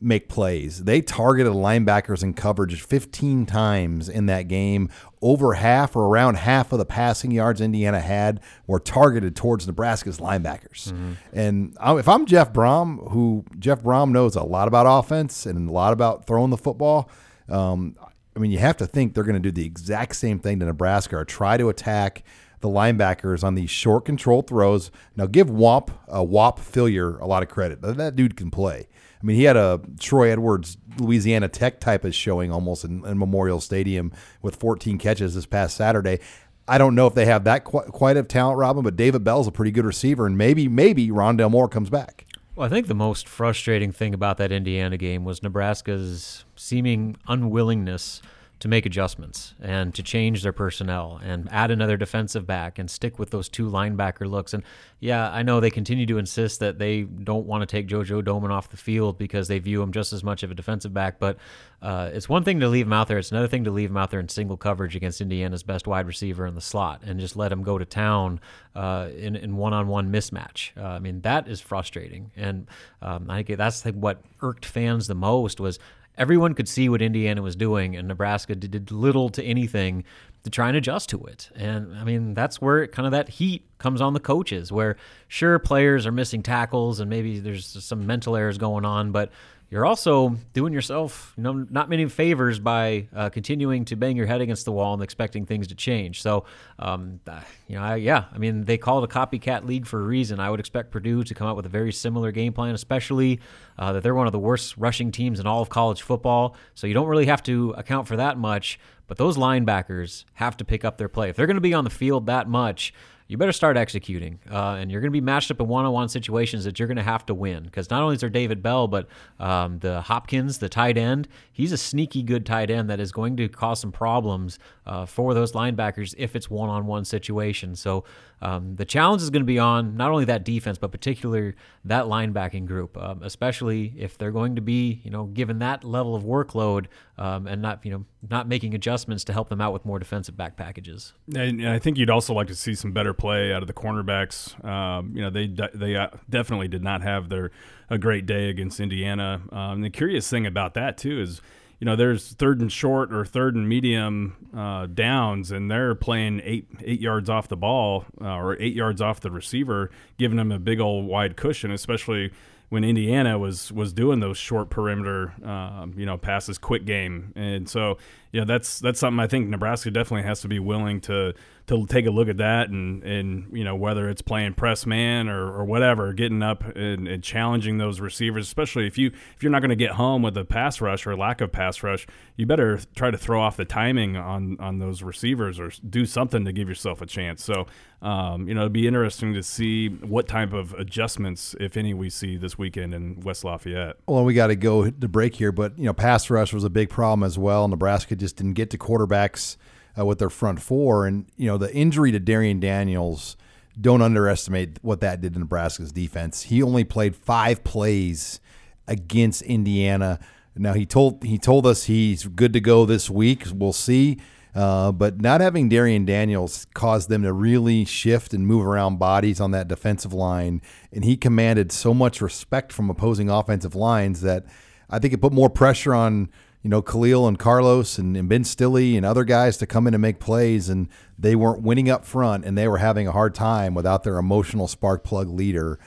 [0.00, 0.82] make plays.
[0.82, 4.88] They targeted linebackers in coverage 15 times in that game.
[5.20, 10.18] Over half or around half of the passing yards Indiana had were targeted towards Nebraska's
[10.18, 10.92] linebackers.
[10.92, 11.12] Mm-hmm.
[11.32, 15.72] And if I'm Jeff Brohm, who Jeff Brohm knows a lot about offense and a
[15.72, 17.08] lot about throwing the football,
[17.48, 17.94] um,
[18.34, 20.66] I mean, you have to think they're going to do the exact same thing to
[20.66, 22.24] Nebraska or try to attack
[22.60, 24.90] the linebackers on these short control throws.
[25.16, 27.82] Now, give Whop, uh, Whop Philyor a lot of credit.
[27.82, 28.88] That dude can play.
[29.20, 33.18] I mean, he had a Troy Edwards, Louisiana Tech type of showing almost in, in
[33.18, 36.20] Memorial Stadium with 14 catches this past Saturday.
[36.66, 39.48] I don't know if they have that quite, quite of talent, Robin, but David Bell's
[39.48, 42.26] a pretty good receiver, and maybe maybe Rondale Moore comes back.
[42.54, 48.20] Well, I think the most frustrating thing about that Indiana game was Nebraska's seeming unwillingness
[48.62, 53.18] to make adjustments and to change their personnel and add another defensive back and stick
[53.18, 54.54] with those two linebacker looks.
[54.54, 54.62] And
[55.00, 58.52] yeah, I know they continue to insist that they don't want to take JoJo Domann
[58.52, 61.18] off the field because they view him just as much of a defensive back.
[61.18, 61.38] But
[61.82, 63.18] uh, it's one thing to leave him out there.
[63.18, 66.06] It's another thing to leave him out there in single coverage against Indiana's best wide
[66.06, 68.38] receiver in the slot and just let him go to town
[68.76, 70.70] uh, in, in one-on-one mismatch.
[70.76, 72.30] Uh, I mean, that is frustrating.
[72.36, 72.68] And
[73.00, 75.80] um, I think that's what irked fans the most was
[76.18, 80.04] everyone could see what Indiana was doing, and Nebraska did little to anything
[80.44, 81.50] to try and adjust to it.
[81.54, 84.96] And I mean, that's where kind of that heat comes on the coaches, where
[85.28, 89.30] sure players are missing tackles and maybe there's some mental errors going on, but
[89.72, 94.26] you're also doing yourself you know, not many favors by uh, continuing to bang your
[94.26, 96.20] head against the wall and expecting things to change.
[96.20, 96.44] So,
[96.78, 99.98] um, uh, you know, I, yeah, I mean, they call it a copycat league for
[99.98, 100.40] a reason.
[100.40, 103.40] I would expect Purdue to come out with a very similar game plan, especially
[103.78, 106.54] uh, that they're one of the worst rushing teams in all of college football.
[106.74, 108.78] So you don't really have to account for that much.
[109.06, 111.30] But those linebackers have to pick up their play.
[111.30, 112.94] If they're going to be on the field that much,
[113.32, 114.38] you better start executing.
[114.50, 116.86] Uh, and you're going to be matched up in one on one situations that you're
[116.86, 117.62] going to have to win.
[117.62, 119.08] Because not only is there David Bell, but
[119.40, 123.38] um, the Hopkins, the tight end, he's a sneaky good tight end that is going
[123.38, 127.74] to cause some problems uh, for those linebackers if it's one on one situation.
[127.74, 128.04] So
[128.42, 132.06] um, the challenge is going to be on not only that defense, but particularly that
[132.06, 136.24] linebacking group, um, especially if they're going to be, you know, given that level of
[136.24, 136.86] workload
[137.18, 140.36] um, and not, you know, not making adjustments to help them out with more defensive
[140.36, 141.12] back packages.
[141.32, 144.62] And I think you'd also like to see some better play out of the cornerbacks.
[144.64, 147.52] Um, you know, they they uh, definitely did not have their
[147.88, 149.42] a great day against Indiana.
[149.52, 151.40] Um, the curious thing about that too is
[151.82, 156.40] you know, there's third and short or third and medium uh, downs, and they're playing
[156.44, 160.52] eight eight yards off the ball uh, or eight yards off the receiver, giving them
[160.52, 162.30] a big old wide cushion, especially
[162.68, 167.68] when Indiana was was doing those short perimeter, um, you know, passes, quick game, and
[167.68, 167.98] so
[168.30, 171.34] yeah, that's that's something I think Nebraska definitely has to be willing to
[171.66, 175.28] to take a look at that and and you know whether it's playing press man
[175.28, 179.52] or, or whatever, getting up and, and challenging those receivers, especially if you if you're
[179.52, 182.46] not going to get home with a pass rush or lack of pass rush, you
[182.46, 186.52] better try to throw off the timing on on those receivers or do something to
[186.52, 187.44] give yourself a chance.
[187.44, 187.66] So
[188.02, 192.10] um, you know it'd be interesting to see what type of adjustments, if any, we
[192.10, 193.96] see this weekend in West Lafayette.
[194.06, 196.70] Well, we got to go to break here, but you know pass rush was a
[196.70, 197.68] big problem as well.
[197.68, 199.56] Nebraska just didn't get to quarterbacks
[199.98, 201.06] uh, with their front four.
[201.06, 203.36] And, you know, the injury to Darrion Daniels,
[203.80, 206.42] don't underestimate what that did to Nebraska's defense.
[206.42, 208.40] He only played five plays
[208.86, 210.18] against Indiana.
[210.54, 213.46] Now he told he told us he's good to go this week.
[213.54, 214.18] We'll see.
[214.54, 219.40] Uh, but not having Darrion Daniels caused them to really shift and move around bodies
[219.40, 220.60] on that defensive line,
[220.92, 224.44] and he commanded so much respect from opposing offensive lines that
[224.90, 226.28] I think it put more pressure on
[226.62, 229.94] you know, Khalil and Carlos and, and Ben Stille and other guys to come in
[229.94, 233.34] and make plays, and they weren't winning up front, and they were having a hard
[233.34, 235.78] time without their emotional spark plug leader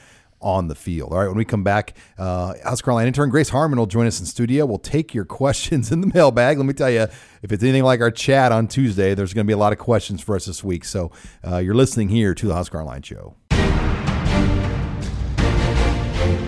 [0.42, 1.12] on the field.
[1.12, 4.26] All right, when we come back, uh, Online intern Grace Harmon will join us in
[4.26, 4.66] studio.
[4.66, 6.58] We'll take your questions in the mailbag.
[6.58, 7.08] Let me tell you,
[7.42, 9.80] if it's anything like our chat on Tuesday, there's going to be a lot of
[9.80, 10.84] questions for us this week.
[10.86, 11.12] So
[11.46, 13.36] uh, you're listening here to the Online Show.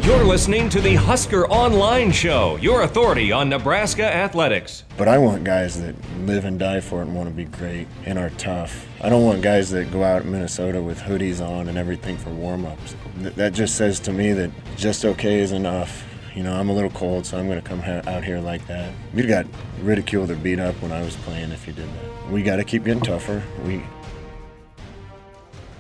[0.08, 4.86] You're listening to the Husker Online Show, your authority on Nebraska athletics.
[4.96, 7.90] But I want guys that live and die for it and want to be great
[8.06, 8.88] and are tough.
[9.02, 12.30] I don't want guys that go out in Minnesota with hoodies on and everything for
[12.30, 12.96] warm ups.
[13.18, 16.06] That just says to me that just okay is enough.
[16.34, 18.94] You know, I'm a little cold, so I'm going to come out here like that.
[19.14, 19.46] We got
[19.82, 22.32] ridiculed or beat up when I was playing if you did that.
[22.32, 23.44] We got to keep getting tougher.
[23.66, 23.84] We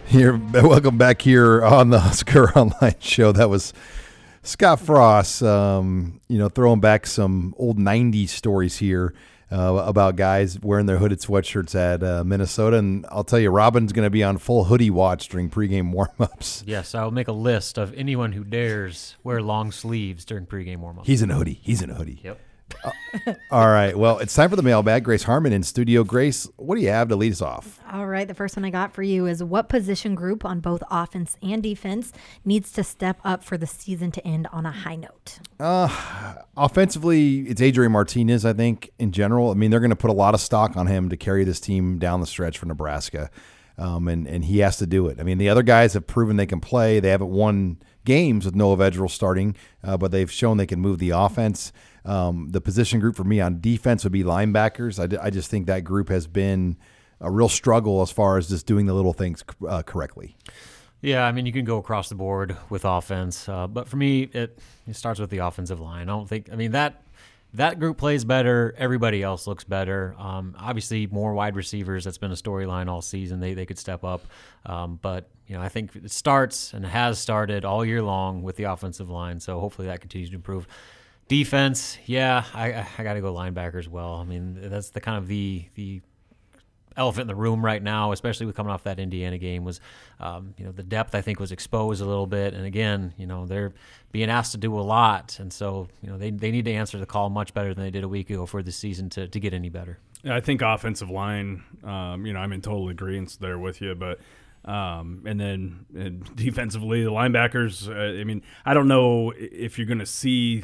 [0.05, 3.31] here, welcome back here on the Husker Online Show.
[3.31, 3.71] That was
[4.47, 9.13] Scott Frost, um, you know, throwing back some old 90s stories here
[9.51, 12.77] uh, about guys wearing their hooded sweatshirts at uh, Minnesota.
[12.77, 16.63] And I'll tell you, Robin's going to be on full hoodie watch during pregame warmups.
[16.65, 21.05] Yes, I'll make a list of anyone who dares wear long sleeves during pregame warmups.
[21.05, 21.59] He's in a hoodie.
[21.61, 22.21] He's in a hoodie.
[22.23, 22.39] Yep.
[23.51, 23.97] All right.
[23.97, 25.03] Well, it's time for the mailbag.
[25.03, 26.03] Grace Harmon in studio.
[26.03, 27.79] Grace, what do you have to lead us off?
[27.91, 28.27] All right.
[28.27, 31.63] The first one I got for you is what position group on both offense and
[31.63, 32.11] defense
[32.45, 35.39] needs to step up for the season to end on a high note?
[35.59, 39.51] Uh, offensively, it's Adrian Martinez, I think, in general.
[39.51, 41.59] I mean, they're going to put a lot of stock on him to carry this
[41.59, 43.29] team down the stretch for Nebraska.
[43.79, 45.19] Um, and, and he has to do it.
[45.19, 46.99] I mean, the other guys have proven they can play.
[46.99, 50.97] They haven't won games with Noah Vedral starting, uh, but they've shown they can move
[50.97, 51.71] the offense.
[52.07, 54.97] Um, the position group for me on defense would be linebackers.
[54.97, 56.77] I, I just think that group has been
[57.19, 60.37] a real struggle as far as just doing the little things uh, correctly.
[61.01, 64.23] Yeah, I mean, you can go across the board with offense, uh, but for me,
[64.23, 66.09] it, it starts with the offensive line.
[66.09, 67.03] I don't think, I mean, that
[67.53, 70.15] that group plays better, everybody else looks better.
[70.17, 72.03] Um, obviously, more wide receivers.
[72.03, 73.39] That's been a storyline all season.
[73.39, 74.25] They they could step up,
[74.65, 78.57] um, but you know I think it starts and has started all year long with
[78.57, 79.39] the offensive line.
[79.39, 80.67] So hopefully that continues to improve.
[81.27, 84.15] Defense, yeah, I I got to go linebacker as well.
[84.15, 86.01] I mean that's the kind of the the
[86.97, 89.79] elephant in the room right now, especially with coming off that Indiana game, was
[90.19, 93.27] um, you know the depth I think was exposed a little bit, and again, you
[93.27, 93.73] know they're
[94.11, 96.97] being asked to do a lot, and so you know they they need to answer
[96.97, 99.39] the call much better than they did a week ago for the season to to
[99.39, 99.99] get any better.
[100.23, 103.95] Yeah, I think offensive line, um, you know, I'm in total agreement there with you,
[103.95, 104.19] but.
[104.67, 107.89] Um, and then and defensively, the linebackers.
[107.89, 110.63] Uh, I mean, I don't know if you're going to see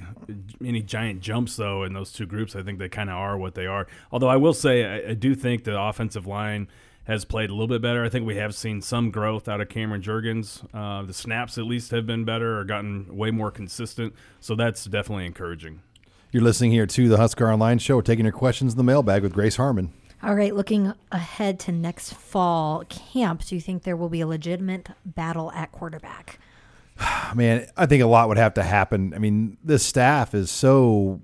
[0.63, 2.55] any giant jumps though in those two groups.
[2.55, 3.87] I think they kind of are what they are.
[4.11, 6.67] Although I will say, I, I, do think the offensive line
[7.05, 8.03] has played a little bit better.
[8.03, 10.63] I think we have seen some growth out of Cameron Jurgens.
[10.73, 14.13] Uh, the snaps at least have been better or gotten way more consistent.
[14.39, 15.81] So that's definitely encouraging.
[16.31, 19.21] You're listening here to the Husker Online Show, We're taking your questions in the mailbag
[19.21, 19.93] with Grace Harmon.
[20.23, 24.27] All right, looking ahead to next fall camp, do you think there will be a
[24.27, 26.39] legitimate battle at quarterback?
[27.35, 29.13] Man, I think a lot would have to happen.
[29.13, 31.19] I mean, this staff is so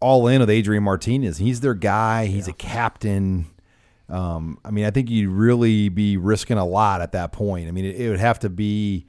[0.00, 1.38] all in with Adrian Martinez.
[1.38, 2.26] He's their guy.
[2.26, 2.52] He's yeah.
[2.52, 3.46] a captain.
[4.10, 7.68] Um, I mean, I think you'd really be risking a lot at that point.
[7.68, 9.06] I mean, it, it would have to be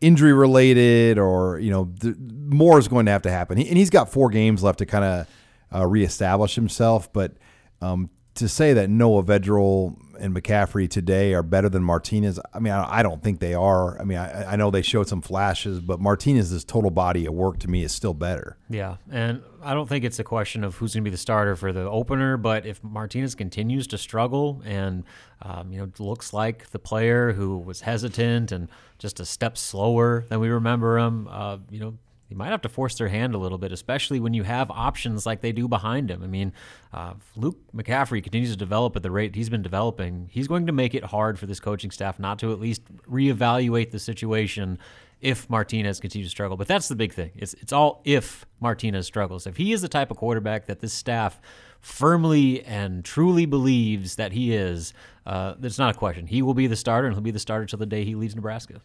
[0.00, 3.58] injury related, or you know, the, more is going to have to happen.
[3.58, 5.26] He, and he's got four games left to kind of
[5.74, 7.12] uh, reestablish himself.
[7.12, 7.32] But
[7.80, 12.72] um, to say that Noah Vedral and McCaffrey today are better than Martinez, I mean,
[12.72, 13.98] I, don't think they are.
[13.98, 17.58] I mean, I, I, know they showed some flashes, but Martinez's total body of work
[17.60, 18.58] to me is still better.
[18.68, 21.56] Yeah, and I don't think it's a question of who's going to be the starter
[21.56, 25.04] for the opener, but if Martinez continues to struggle and
[25.42, 30.26] um, you know looks like the player who was hesitant and just a step slower
[30.28, 31.98] than we remember him, uh, you know
[32.30, 35.26] they might have to force their hand a little bit, especially when you have options
[35.26, 36.22] like they do behind him.
[36.22, 36.52] I mean,
[36.92, 40.28] uh, Luke McCaffrey continues to develop at the rate he's been developing.
[40.30, 43.90] He's going to make it hard for this coaching staff not to at least reevaluate
[43.90, 44.78] the situation
[45.20, 46.56] if Martinez continues to struggle.
[46.56, 47.32] But that's the big thing.
[47.34, 49.48] It's it's all if Martinez struggles.
[49.48, 51.40] If he is the type of quarterback that this staff
[51.80, 54.94] firmly and truly believes that he is,
[55.26, 56.28] uh, it's not a question.
[56.28, 58.36] He will be the starter, and he'll be the starter till the day he leaves
[58.36, 58.80] Nebraska.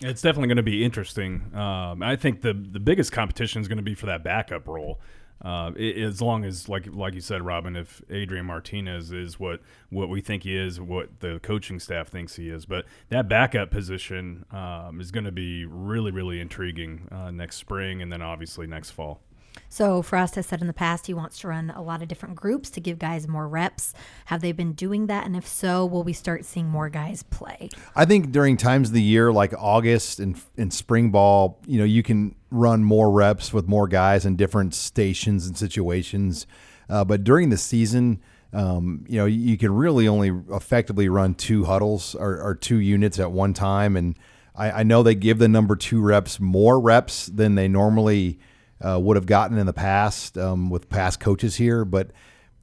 [0.00, 1.54] It's definitely going to be interesting.
[1.54, 5.00] Um, I think the the biggest competition is going to be for that backup role.
[5.44, 10.08] Uh, as long as, like like you said, Robin, if Adrian Martinez is what what
[10.08, 14.46] we think he is, what the coaching staff thinks he is, but that backup position
[14.50, 18.90] um, is going to be really really intriguing uh, next spring, and then obviously next
[18.90, 19.20] fall.
[19.68, 22.36] So Frost has said in the past he wants to run a lot of different
[22.36, 23.92] groups to give guys more reps.
[24.26, 25.26] Have they been doing that?
[25.26, 27.68] And if so, will we start seeing more guys play?
[27.94, 31.84] I think during times of the year like August and in spring ball, you know,
[31.84, 36.46] you can run more reps with more guys in different stations and situations.
[36.88, 38.20] Uh, but during the season,
[38.52, 43.18] um, you know, you can really only effectively run two huddles or, or two units
[43.18, 43.96] at one time.
[43.96, 44.16] And
[44.54, 48.38] I, I know they give the number two reps more reps than they normally–
[48.80, 51.84] uh, would have gotten in the past um, with past coaches here.
[51.84, 52.10] But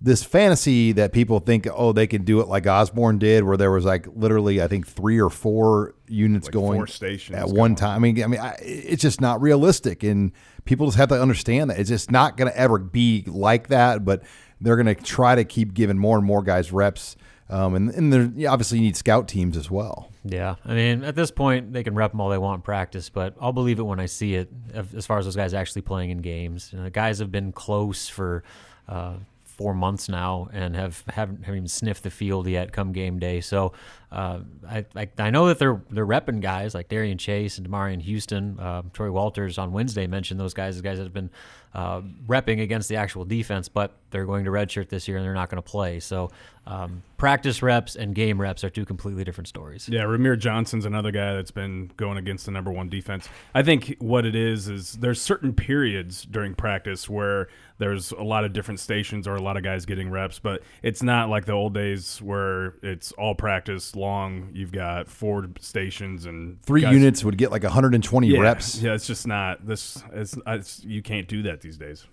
[0.01, 3.71] this fantasy that people think, oh, they can do it like Osborne did, where there
[3.71, 6.87] was like literally, I think three or four units like going four
[7.33, 7.95] at one time.
[7.95, 10.33] I mean, I mean, I, it's just not realistic, and
[10.65, 14.03] people just have to understand that it's just not going to ever be like that.
[14.03, 14.23] But
[14.59, 17.15] they're going to try to keep giving more and more guys reps
[17.49, 20.09] um, and and there, obviously you need scout teams as well.
[20.23, 23.09] Yeah, I mean at this point they can rep them all they want in practice,
[23.09, 24.49] but I'll believe it when I see it.
[24.95, 27.51] As far as those guys actually playing in games, you know, the guys have been
[27.51, 28.43] close for
[28.87, 29.15] uh,
[29.53, 33.39] four months now and have haven't, haven't even sniffed the field yet come game day.
[33.39, 33.73] So
[34.11, 38.01] uh, I, I, I know that they're they're repping guys like Darian Chase and Demarion
[38.01, 38.59] Houston.
[38.59, 41.29] Uh, Troy Walters on Wednesday mentioned those guys as guys that have been
[41.73, 45.33] uh, repping against the actual defense, but they're going to redshirt this year and they're
[45.33, 45.99] not going to play.
[45.99, 46.29] So
[46.65, 49.89] um, practice reps and game reps are two completely different stories.
[49.89, 53.27] Yeah, Ramir Johnson's another guy that's been going against the number one defense.
[53.53, 58.45] I think what it is is there's certain periods during practice where there's a lot
[58.45, 61.51] of different stations or a lot of guys getting reps, but it's not like the
[61.51, 64.49] old days where it's all practice long.
[64.53, 68.79] You've got four stations and three guys, units would get like 120 yeah, reps.
[68.79, 70.01] Yeah, it's just not this.
[70.13, 72.05] It's, it's, you can't do that these days.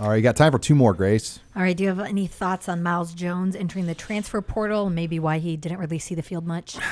[0.00, 1.38] All right, you got time for two more, Grace.
[1.54, 4.90] All right, do you have any thoughts on Miles Jones entering the transfer portal?
[4.90, 6.76] Maybe why he didn't really see the field much.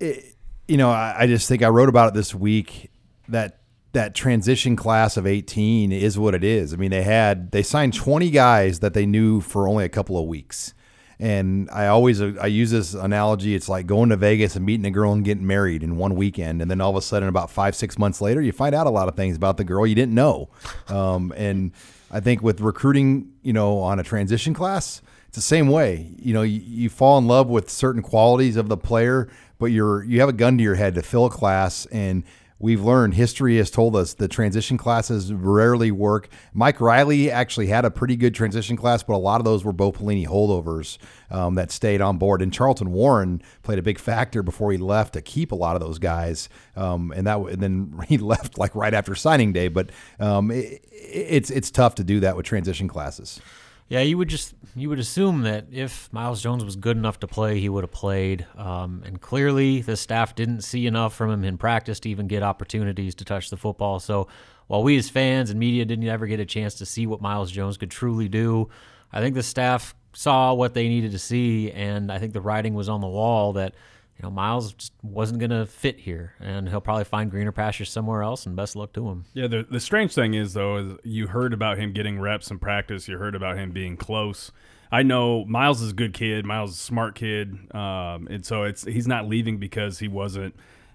[0.00, 0.34] It,
[0.66, 2.90] you know, I, I just think I wrote about it this week
[3.28, 3.60] that
[3.92, 6.74] that transition class of 18 is what it is.
[6.74, 10.18] I mean, they had they signed 20 guys that they knew for only a couple
[10.18, 10.73] of weeks.
[11.20, 13.54] And I always I use this analogy.
[13.54, 16.60] It's like going to Vegas and meeting a girl and getting married in one weekend,
[16.60, 18.90] and then all of a sudden, about five six months later, you find out a
[18.90, 20.48] lot of things about the girl you didn't know.
[20.88, 21.72] Um, and
[22.10, 26.12] I think with recruiting, you know, on a transition class, it's the same way.
[26.16, 30.04] You know, you, you fall in love with certain qualities of the player, but you're
[30.04, 32.24] you have a gun to your head to fill a class and
[32.58, 36.28] we've learned history has told us the transition classes rarely work.
[36.52, 39.72] Mike Riley actually had a pretty good transition class, but a lot of those were
[39.72, 40.98] Bo Pelini holdovers
[41.30, 42.42] um, that stayed on board.
[42.42, 45.80] And Charlton Warren played a big factor before he left to keep a lot of
[45.80, 46.48] those guys.
[46.76, 49.68] Um, and that and then he left like right after signing day.
[49.68, 49.90] But
[50.20, 53.40] um, it, it's it's tough to do that with transition classes.
[53.88, 57.26] Yeah, you would just you would assume that if Miles Jones was good enough to
[57.26, 58.46] play, he would have played.
[58.56, 62.42] Um, and clearly, the staff didn't see enough from him in practice to even get
[62.42, 64.00] opportunities to touch the football.
[64.00, 64.26] So,
[64.66, 67.50] while we as fans and media didn't ever get a chance to see what Miles
[67.50, 68.70] Jones could truly do,
[69.12, 72.74] I think the staff saw what they needed to see, and I think the writing
[72.74, 73.74] was on the wall that
[74.16, 77.90] you know, Miles just wasn't going to fit here, and he'll probably find greener pastures
[77.90, 78.46] somewhere else.
[78.46, 79.24] And best luck to him.
[79.34, 82.58] Yeah, the the strange thing is though, is you heard about him getting reps in
[82.58, 83.08] practice.
[83.08, 84.52] You heard about him being close.
[84.92, 86.46] I know Miles is a good kid.
[86.46, 90.54] Miles is a smart kid, um, and so it's he's not leaving because he wasn't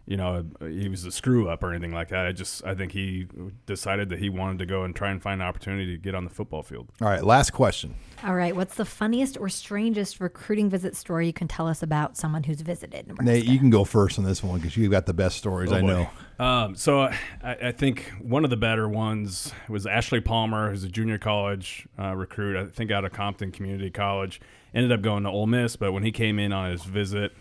[0.09, 2.25] you know, he was a screw up or anything like that.
[2.25, 3.27] I just, I think he
[3.67, 6.23] decided that he wanted to go and try and find an opportunity to get on
[6.23, 6.89] the football field.
[6.99, 7.93] All right, last question.
[8.25, 12.17] All right, what's the funniest or strangest recruiting visit story you can tell us about
[12.17, 13.31] someone who's visited Nebraska?
[13.31, 15.71] Nate, you can go first on this one because you've got the best stories.
[15.71, 16.09] Oh, I know.
[16.39, 20.89] Um, so I, I, think one of the better ones was Ashlee Palmer, who's a
[20.89, 22.57] junior college uh, recruit.
[22.57, 24.41] I think out of Compton Community College.
[24.73, 27.33] Ended up going to Ole Miss, but when he came in on his visit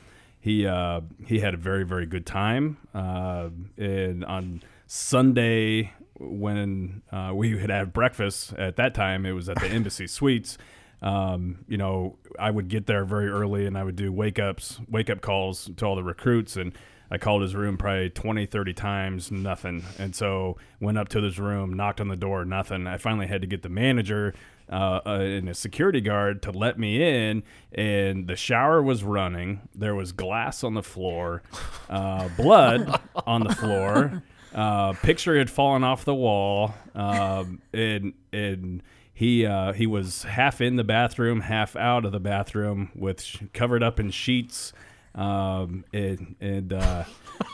[0.49, 2.79] he uh, he had a very very good time.
[2.95, 9.49] Uh, and on Sunday when uh, we had had breakfast at that time, it was
[9.49, 10.57] at the Embassy Suites.
[11.01, 14.81] Um, you know, I would get there very early and I would do wake ups,
[14.89, 16.57] wake up calls to all the recruits.
[16.57, 16.73] And
[17.11, 19.85] I called his room probably 20, 30 times, nothing.
[19.99, 22.89] And so went up to his room, knocked on the door, nothing.
[22.89, 24.35] I finally had to get the manager
[24.71, 27.43] uh, uh, and a security guard to let me in,
[27.73, 29.69] and the shower was running.
[29.75, 31.43] There was glass on the floor,
[31.89, 34.23] uh, blood on the floor.
[34.55, 40.61] Uh, picture had fallen off the wall, um, and and he uh, he was half
[40.61, 44.73] in the bathroom, half out of the bathroom, with sh- covered up in sheets.
[45.19, 47.03] Um, and, and uh,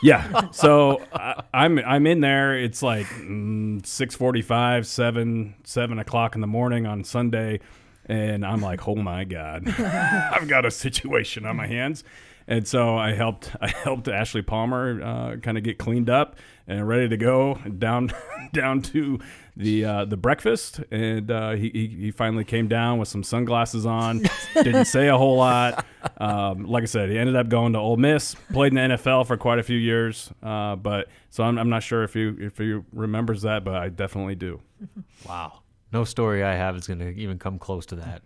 [0.03, 2.57] yeah, so I, am I'm, I'm in there.
[2.57, 7.59] It's like mm, six forty five, seven seven o'clock in the morning on Sunday,
[8.05, 12.03] and I'm like, oh my god, I've got a situation on my hands.
[12.47, 16.35] And so I helped I helped Ashlee Palmer uh, kind of get cleaned up
[16.67, 18.11] and ready to go down
[18.53, 19.19] down to
[19.57, 23.85] the uh, the breakfast, and uh, he, he, he finally came down with some sunglasses
[23.85, 24.23] on.
[24.53, 25.85] didn't say a whole lot.
[26.17, 28.35] Um, like I said, he ended up going to Ole Miss.
[28.51, 31.83] Played in the NFL for quite a few years, uh, but so I'm, I'm not
[31.83, 34.61] sure if you if he remembers that, but I definitely do.
[35.27, 38.21] Wow, no story I have is going to even come close to that.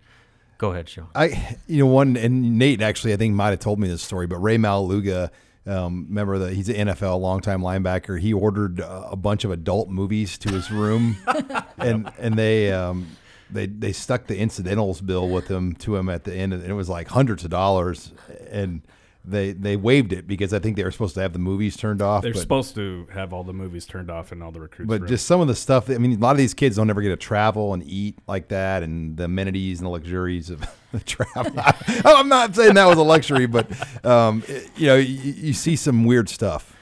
[0.57, 1.07] Go ahead, Sean.
[1.15, 4.27] I you know one and Nate actually I think might have told me this story,
[4.27, 5.29] but Ray Maualuga–
[5.69, 8.19] um, remember that he's an NFL longtime linebacker.
[8.19, 11.17] He ordered uh, a bunch of adult movies to his room,
[11.77, 13.07] and and they um,
[13.51, 16.73] they they stuck the incidentals bill with him to him at the end, and it
[16.73, 18.11] was like hundreds of dollars.
[18.49, 18.81] And
[19.29, 22.01] they they waived it because I think they were supposed to have the movies turned
[22.01, 22.23] off.
[22.23, 24.89] They're but, supposed to have all the movies turned off and all the recruits.
[24.89, 25.89] But just some of the stuff.
[25.89, 28.49] I mean, a lot of these kids don't ever get to travel and eat like
[28.49, 31.53] that, and the amenities and the luxuries of the travel.
[32.05, 33.67] I'm not saying that was a luxury, but
[34.05, 36.75] um, it, you know, you, you see some weird stuff.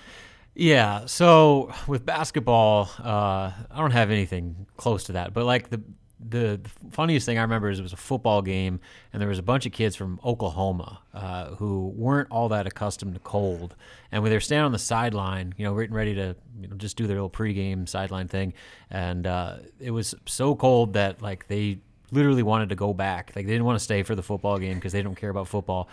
[0.55, 1.05] Yeah.
[1.05, 5.33] So with basketball, uh, I don't have anything close to that.
[5.33, 5.81] But like the
[6.19, 6.59] the,
[6.91, 8.79] funniest thing I remember is it was a football game,
[9.13, 13.13] and there was a bunch of kids from Oklahoma uh, who weren't all that accustomed
[13.13, 13.75] to cold,
[14.11, 16.75] and when they were standing on the sideline, you know, getting ready to you know,
[16.75, 18.53] just do their little pregame sideline thing,
[18.89, 21.79] and uh, it was so cold that like they
[22.11, 24.75] literally wanted to go back, like they didn't want to stay for the football game
[24.75, 25.87] because they don't care about football.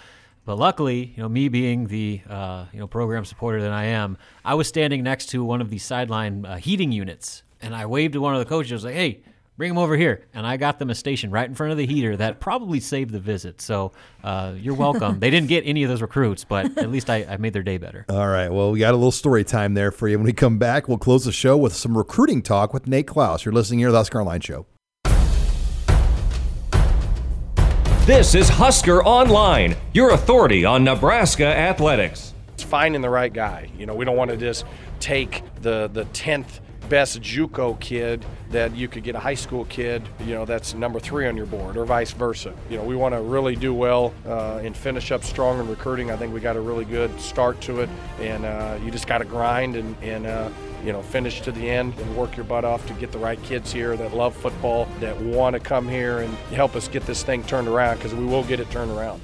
[0.46, 4.16] But luckily, you know, me being the uh, you know program supporter that I am,
[4.44, 8.14] I was standing next to one of the sideline uh, heating units, and I waved
[8.14, 8.72] to one of the coaches.
[8.72, 9.22] I was like, "Hey,
[9.56, 10.26] bring them over here.
[10.34, 13.10] And I got them a station right in front of the heater that probably saved
[13.12, 13.60] the visit.
[13.60, 13.92] So
[14.22, 15.20] uh, you're welcome.
[15.20, 17.78] they didn't get any of those recruits, but at least I, I, made their day
[17.78, 18.04] better.
[18.08, 18.48] All right.
[18.48, 20.18] Well, we got a little story time there for you.
[20.18, 23.44] When we come back, we'll close the show with some recruiting talk with Nate Clouse.
[23.44, 24.66] You're listening here to the Husker Online Show.
[28.06, 32.34] This is Husker Online, your authority on Nebraska athletics.
[32.52, 33.70] It's finding the right guy.
[33.78, 34.66] You know, we don't want to just
[35.00, 40.02] take the the tenth best JUCO kid that you could get a high school kid,
[40.20, 42.54] you know, that's number three on your board, or vice versa.
[42.70, 46.10] You know, we want to really do well uh, and finish up strong in recruiting.
[46.10, 49.18] I think we got a really good start to it, and uh, you just got
[49.18, 50.50] to grind and, and uh,
[50.84, 53.42] you know, finish to the end and work your butt off to get the right
[53.42, 57.22] kids here that love football, that want to come here and help us get this
[57.22, 59.20] thing turned around because we will get it turned around.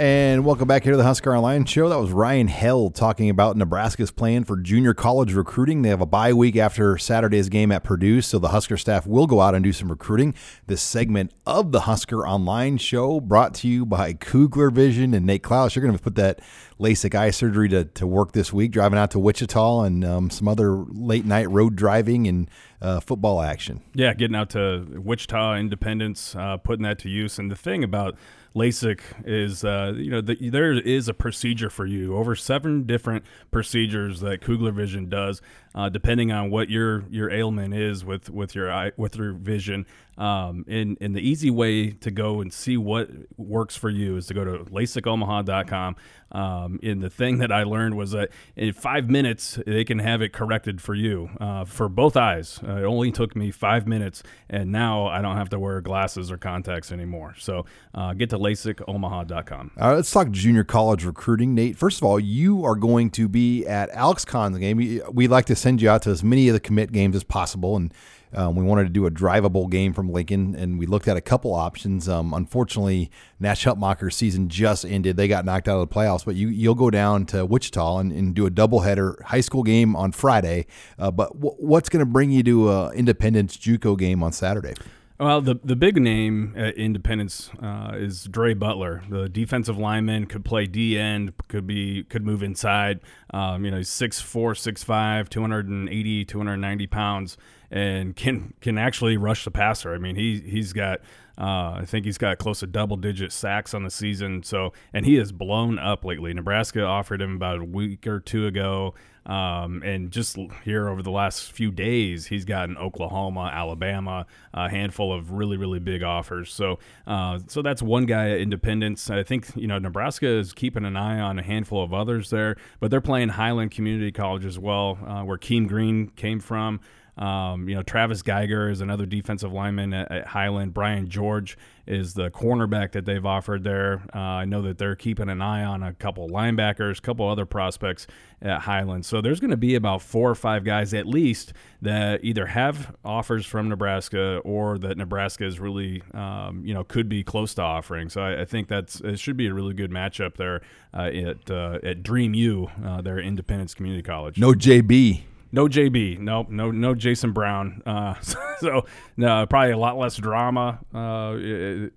[0.00, 1.90] And welcome back here to the Husker Online Show.
[1.90, 5.82] That was Ryan Held talking about Nebraska's plan for junior college recruiting.
[5.82, 9.26] They have a bye week after Saturday's game at Purdue, so the Husker staff will
[9.26, 10.32] go out and do some recruiting.
[10.66, 15.42] This segment of the Husker Online Show brought to you by Kugler Vision and Nate
[15.42, 15.76] Clouse.
[15.76, 16.40] You're going to put that
[16.78, 20.48] LASIK eye surgery to, to work this week, driving out to Wichita and um, some
[20.48, 23.82] other late night road driving and uh, football action.
[23.92, 27.38] Yeah, getting out to Wichita, Independence, uh, putting that to use.
[27.38, 28.16] And the thing about
[28.54, 32.16] LASIK is, uh, you know, the, there is a procedure for you.
[32.16, 35.40] Over seven different procedures that Kugler Vision does,
[35.74, 39.86] uh, depending on what your your ailment is with with your eye with your vision.
[40.18, 43.08] Um, and and the easy way to go and see what
[43.38, 45.96] works for you is to go to LASIKOmaha.com.
[46.32, 50.22] Um, and the thing that I learned was that in five minutes they can have
[50.22, 52.60] it corrected for you uh, for both eyes.
[52.62, 56.30] Uh, it only took me five minutes, and now I don't have to wear glasses
[56.30, 57.34] or contacts anymore.
[57.38, 57.64] So
[57.94, 59.70] uh, get to LASIKOmaha.com.
[59.80, 61.54] All right, let's talk junior college recruiting.
[61.54, 65.00] Nate, first of all, you are going to be at Alex Conn's game.
[65.12, 67.76] We like to send you out to as many of the commit games as possible,
[67.76, 67.92] and
[68.32, 71.20] um, we wanted to do a drivable game from Lincoln, and we looked at a
[71.20, 72.08] couple options.
[72.08, 76.24] Um, unfortunately, Nash Hutmacher's season just ended; they got knocked out of the playoffs.
[76.24, 79.96] But you you'll go down to Wichita and, and do a doubleheader high school game
[79.96, 80.66] on Friday.
[80.98, 84.74] Uh, but w- what's going to bring you to a Independence JUCO game on Saturday?
[85.20, 90.24] Well, the the big name at Independence uh, is Dre Butler, the defensive lineman.
[90.24, 93.00] Could play D end, could be could move inside.
[93.28, 97.36] Um, you know, he's 6'4", 6'5", 280, 290 pounds,
[97.70, 99.94] and can can actually rush the passer.
[99.94, 101.00] I mean, he he's got.
[101.36, 104.42] Uh, I think he's got close to double digit sacks on the season.
[104.42, 106.34] So, and he has blown up lately.
[106.34, 108.94] Nebraska offered him about a week or two ago.
[109.26, 115.12] Um, and just here over the last few days, he's gotten Oklahoma, Alabama, a handful
[115.12, 116.52] of really, really big offers.
[116.52, 119.10] So, uh, so that's one guy at Independence.
[119.10, 122.56] I think you know Nebraska is keeping an eye on a handful of others there,
[122.80, 126.80] but they're playing Highland Community College as well, uh, where Keem Green came from.
[127.20, 130.72] Um, you know, Travis Geiger is another defensive lineman at, at, Highland.
[130.72, 134.02] Brian George is the cornerback that they've offered there.
[134.14, 137.44] Uh, I know that they're keeping an eye on a couple linebackers, a couple other
[137.44, 138.06] prospects
[138.40, 139.04] at Highland.
[139.04, 141.52] So there's going to be about four or five guys at least
[141.82, 147.10] that either have offers from Nebraska or that Nebraska is really, um, you know, could
[147.10, 148.08] be close to offering.
[148.08, 150.62] So I, I, think that's it should be a really good matchup there
[150.94, 154.38] uh, at uh, at Dream U, uh, at Independence Community College.
[154.38, 155.24] No JB.
[155.52, 157.82] No JB, nope, no, no Jason Brown.
[157.84, 158.14] Uh,
[158.60, 158.86] so,
[159.16, 161.34] no, probably a lot less drama uh,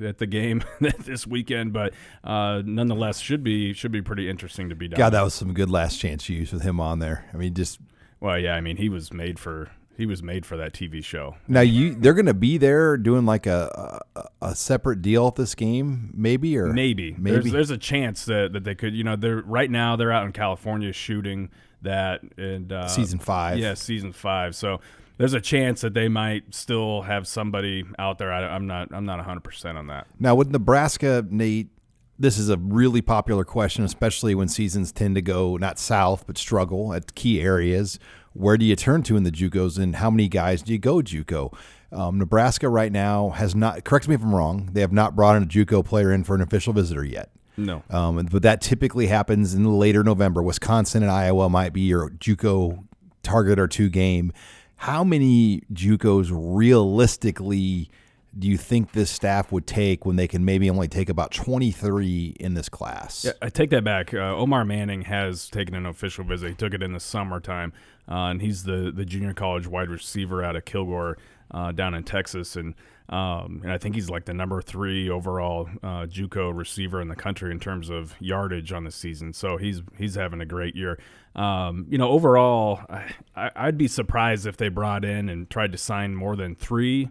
[0.04, 0.64] at the game
[1.00, 1.94] this weekend, but
[2.24, 4.98] uh, nonetheless, should be should be pretty interesting to be done.
[4.98, 7.26] God, that was some good Last Chance U with him on there.
[7.34, 7.80] I mean, just
[8.20, 11.36] well, yeah, I mean, he was made for he was made for that TV show.
[11.48, 15.36] Now you they're going to be there doing like a, a, a separate deal at
[15.36, 18.96] this game, maybe or maybe maybe there's, there's a chance that, that they could.
[18.96, 21.50] You know, they're right now they're out in California shooting
[21.84, 23.60] that and uh, season five.
[23.60, 24.56] Yeah, season five.
[24.56, 24.80] So
[25.18, 28.32] there's a chance that they might still have somebody out there.
[28.32, 28.90] I, am not.
[28.92, 30.08] I'm not 100 percent on that.
[30.20, 31.70] Now with Nebraska, Nate,
[32.18, 36.38] this is a really popular question, especially when seasons tend to go not south but
[36.38, 38.00] struggle at key areas.
[38.34, 40.98] Where do you turn to in the JUCOs, and how many guys do you go
[40.98, 41.56] JUCO?
[41.92, 43.84] Um, Nebraska right now has not.
[43.84, 44.70] Correct me if I'm wrong.
[44.74, 47.30] They have not brought in a JUCO player in for an official visitor yet.
[47.58, 47.84] No.
[47.90, 50.42] Um, but that typically happens in later November.
[50.42, 52.84] Wisconsin and Iowa might be your JUCO
[53.22, 54.34] target or two game.
[54.78, 57.90] How many JUCOs realistically
[58.38, 62.36] do you think this staff would take when they can maybe only take about 23
[62.40, 63.26] in this class?
[63.26, 64.14] Yeah, I take that back.
[64.14, 66.50] Uh, Omar Manning has taken an official visit.
[66.50, 67.74] He took it in the summertime,
[68.10, 71.18] uh, and he's the, the junior college wide receiver out of Kilgore
[71.52, 72.56] uh, down in Texas.
[72.56, 72.74] And
[73.10, 77.16] um, and I think he's like the number three overall uh, JUCO receiver in the
[77.16, 79.34] country in terms of yardage on the season.
[79.34, 81.00] So he's he's having a great year.
[81.36, 85.78] Um, you know, overall, I, I'd be surprised if they brought in and tried to
[85.78, 87.10] sign more than three.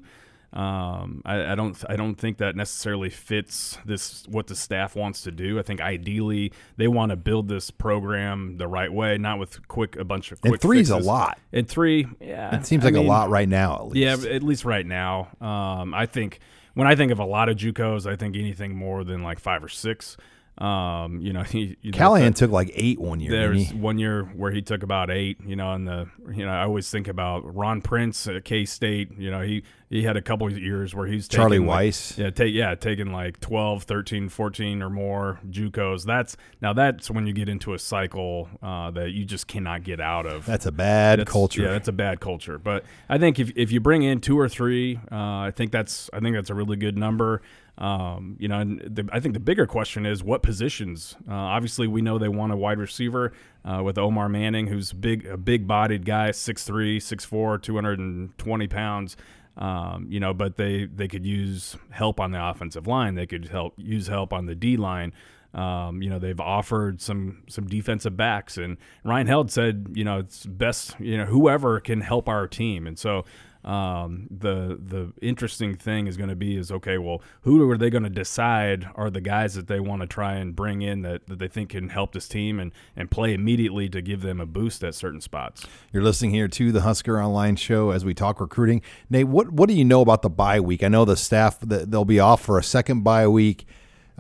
[0.53, 5.23] Um, I, I, don't I don't think that necessarily fits this what the staff wants
[5.23, 5.59] to do.
[5.59, 9.97] I think ideally they want to build this program the right way, not with quick
[9.97, 10.53] a bunch of quick.
[10.53, 11.07] And three's fixes.
[11.07, 11.39] a lot.
[11.53, 13.77] And three, yeah, it seems like mean, a lot right now.
[13.77, 14.27] At least.
[14.27, 15.29] Yeah, at least right now.
[15.41, 16.41] Um, I think
[16.75, 19.65] when I think of a lot of JUCOs, I think anything more than like five
[19.65, 20.17] or six
[20.59, 23.31] Um, you know, he you Callahan took like eight one year.
[23.31, 26.53] didn't There's one year where he took about eight, you know, and the you know
[26.53, 29.11] I always think about Ron Prince at K State.
[29.19, 32.19] You know, he he had a couple of years where he's Charlie taking, like- Weis.
[32.19, 36.05] yeah, take yeah, taking like 12, 13, 14 or more JUCOs.
[36.05, 40.01] That's now that's when you get into a cycle uh, that you just cannot get
[40.01, 40.45] out of.
[40.47, 41.63] That's a bad That's- culture.
[41.63, 42.59] Yeah, that's a bad culture.
[42.59, 46.09] But I think if, if you bring in two or three, uh, I think that's
[46.13, 47.41] I think that's a really good number.
[47.83, 51.17] Um, you know, and the, I think the bigger question is what positions.
[51.29, 53.33] Uh, obviously, we know they want a wide receiver
[53.65, 59.17] uh, with Omar Manning, who's big, a big-bodied guy, 6'3", 6'4", 220 pounds.
[59.57, 63.17] Um, you know, but they they could use help on the offensive line.
[63.17, 65.13] They could help use help on the D line.
[65.53, 70.21] Um, you know, they've offered some some defensive backs, and Ryan Held said, you know,
[70.21, 72.87] it's best, you know, whoever can help our team.
[72.87, 73.27] And so
[73.65, 77.91] um, the the interesting thing is going to be is okay, well, who are they
[77.91, 81.27] going to decide are the guys that they want to try and bring in that,
[81.29, 84.47] that they think can help this team and and play immediately to give them a
[84.47, 85.65] boost at certain spots.
[85.93, 88.83] You're listening here to the Husker Online Show as we talk recruiting.
[89.09, 90.83] Nate, what what do you know about the bye week?
[90.83, 93.67] I know the staff that they'll be off for a second bye week.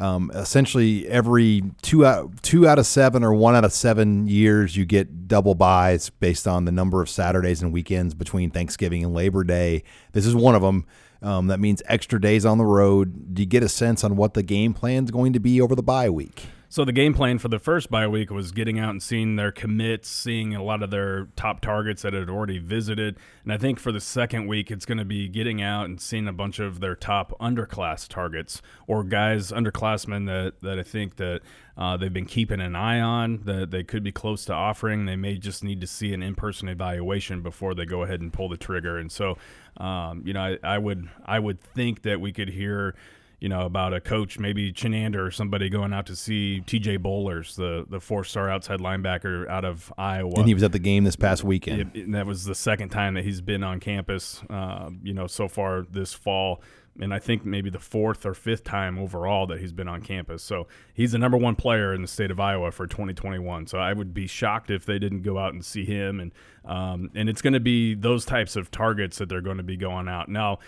[0.02, 4.76] Um, essentially, every two out two out of seven or one out of seven years,
[4.76, 9.14] you get double byes based on the number of Saturdays and weekends between Thanksgiving and
[9.14, 9.84] Labor Day.
[10.10, 10.86] This is one of them.
[11.22, 13.32] Um, that means extra days on the road.
[13.32, 15.76] Do you get a sense on what the game plan is going to be over
[15.76, 16.46] the bye week?
[16.72, 19.52] So the game plan for the first bye week was getting out and seeing their
[19.52, 23.78] commits, seeing a lot of their top targets that had already visited, and I think
[23.78, 26.80] for the second week it's going to be getting out and seeing a bunch of
[26.80, 31.42] their top underclass targets or guys underclassmen that that I think that
[31.76, 35.04] uh, they've been keeping an eye on that they could be close to offering.
[35.04, 38.48] They may just need to see an in-person evaluation before they go ahead and pull
[38.48, 38.96] the trigger.
[38.96, 39.36] And so,
[39.76, 42.94] um, you know, I, I would I would think that we could hear
[43.42, 47.56] you know, about a coach, maybe Chinander or somebody going out to see TJ Bollers,
[47.56, 50.34] the, the four star outside linebacker out of Iowa.
[50.36, 51.90] And he was at the game this past weekend.
[51.96, 55.48] And that was the second time that he's been on campus, uh, you know, so
[55.48, 56.62] far this fall.
[57.00, 60.44] And I think maybe the fourth or fifth time overall that he's been on campus.
[60.44, 63.66] So he's the number one player in the state of Iowa for 2021.
[63.66, 66.20] So I would be shocked if they didn't go out and see him.
[66.20, 66.32] And
[66.64, 69.76] um, and it's going to be those types of targets that they're going to be
[69.76, 70.60] going out now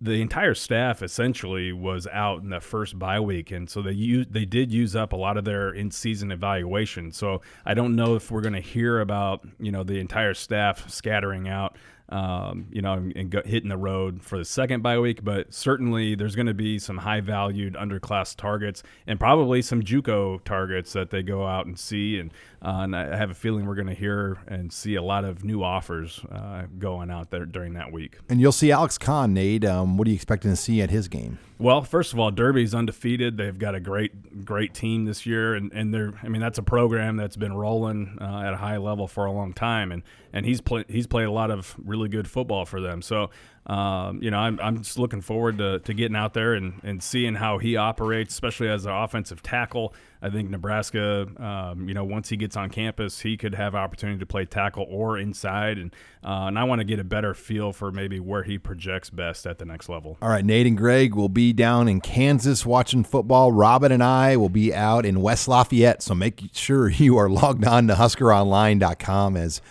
[0.00, 4.32] the entire staff essentially was out in the first bye week, and so they used,
[4.32, 7.12] they did use up a lot of their in season evaluation.
[7.12, 10.88] So I don't know if we're going to hear about you know the entire staff
[10.88, 11.76] scattering out.
[12.08, 16.14] Um, you know, and, go, hitting the road for the second bye week, but certainly
[16.14, 21.10] there's going to be some high valued underclass targets and probably some JUCO targets that
[21.10, 22.20] they go out and see.
[22.20, 22.32] And,
[22.62, 25.42] uh, and I have a feeling we're going to hear and see a lot of
[25.42, 28.18] new offers uh, going out there during that week.
[28.28, 29.64] And you'll see Alex Conn, Nate.
[29.64, 31.40] Um, what are you expecting to see at his game?
[31.58, 33.38] Well, first of all, Derby's undefeated.
[33.38, 36.12] They've got a great, great team this year, and, and they're.
[36.22, 39.32] I mean, that's a program that's been rolling uh, at a high level for a
[39.32, 40.02] long time, and
[40.36, 43.00] and he's played he's played a lot of really good football for them.
[43.00, 43.30] So,
[43.64, 47.02] um, you know, I'm, I'm just looking forward to, to getting out there and, and
[47.02, 49.94] seeing how he operates, especially as an offensive tackle.
[50.20, 54.18] I think Nebraska, um, you know, once he gets on campus, he could have opportunity
[54.18, 57.72] to play tackle or inside, and uh, and I want to get a better feel
[57.72, 60.18] for maybe where he projects best at the next level.
[60.20, 63.52] All right, Nate and Greg will be down in Kansas watching football.
[63.52, 67.64] Robin and I will be out in West Lafayette, so make sure you are logged
[67.64, 69.62] on to huskeronline.com as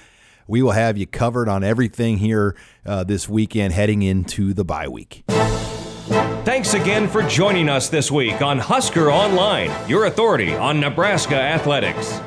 [0.47, 4.87] we will have you covered on everything here uh, this weekend heading into the bye
[4.87, 5.23] week.
[6.45, 12.19] Thanks again for joining us this week on Husker Online, your authority on Nebraska athletics.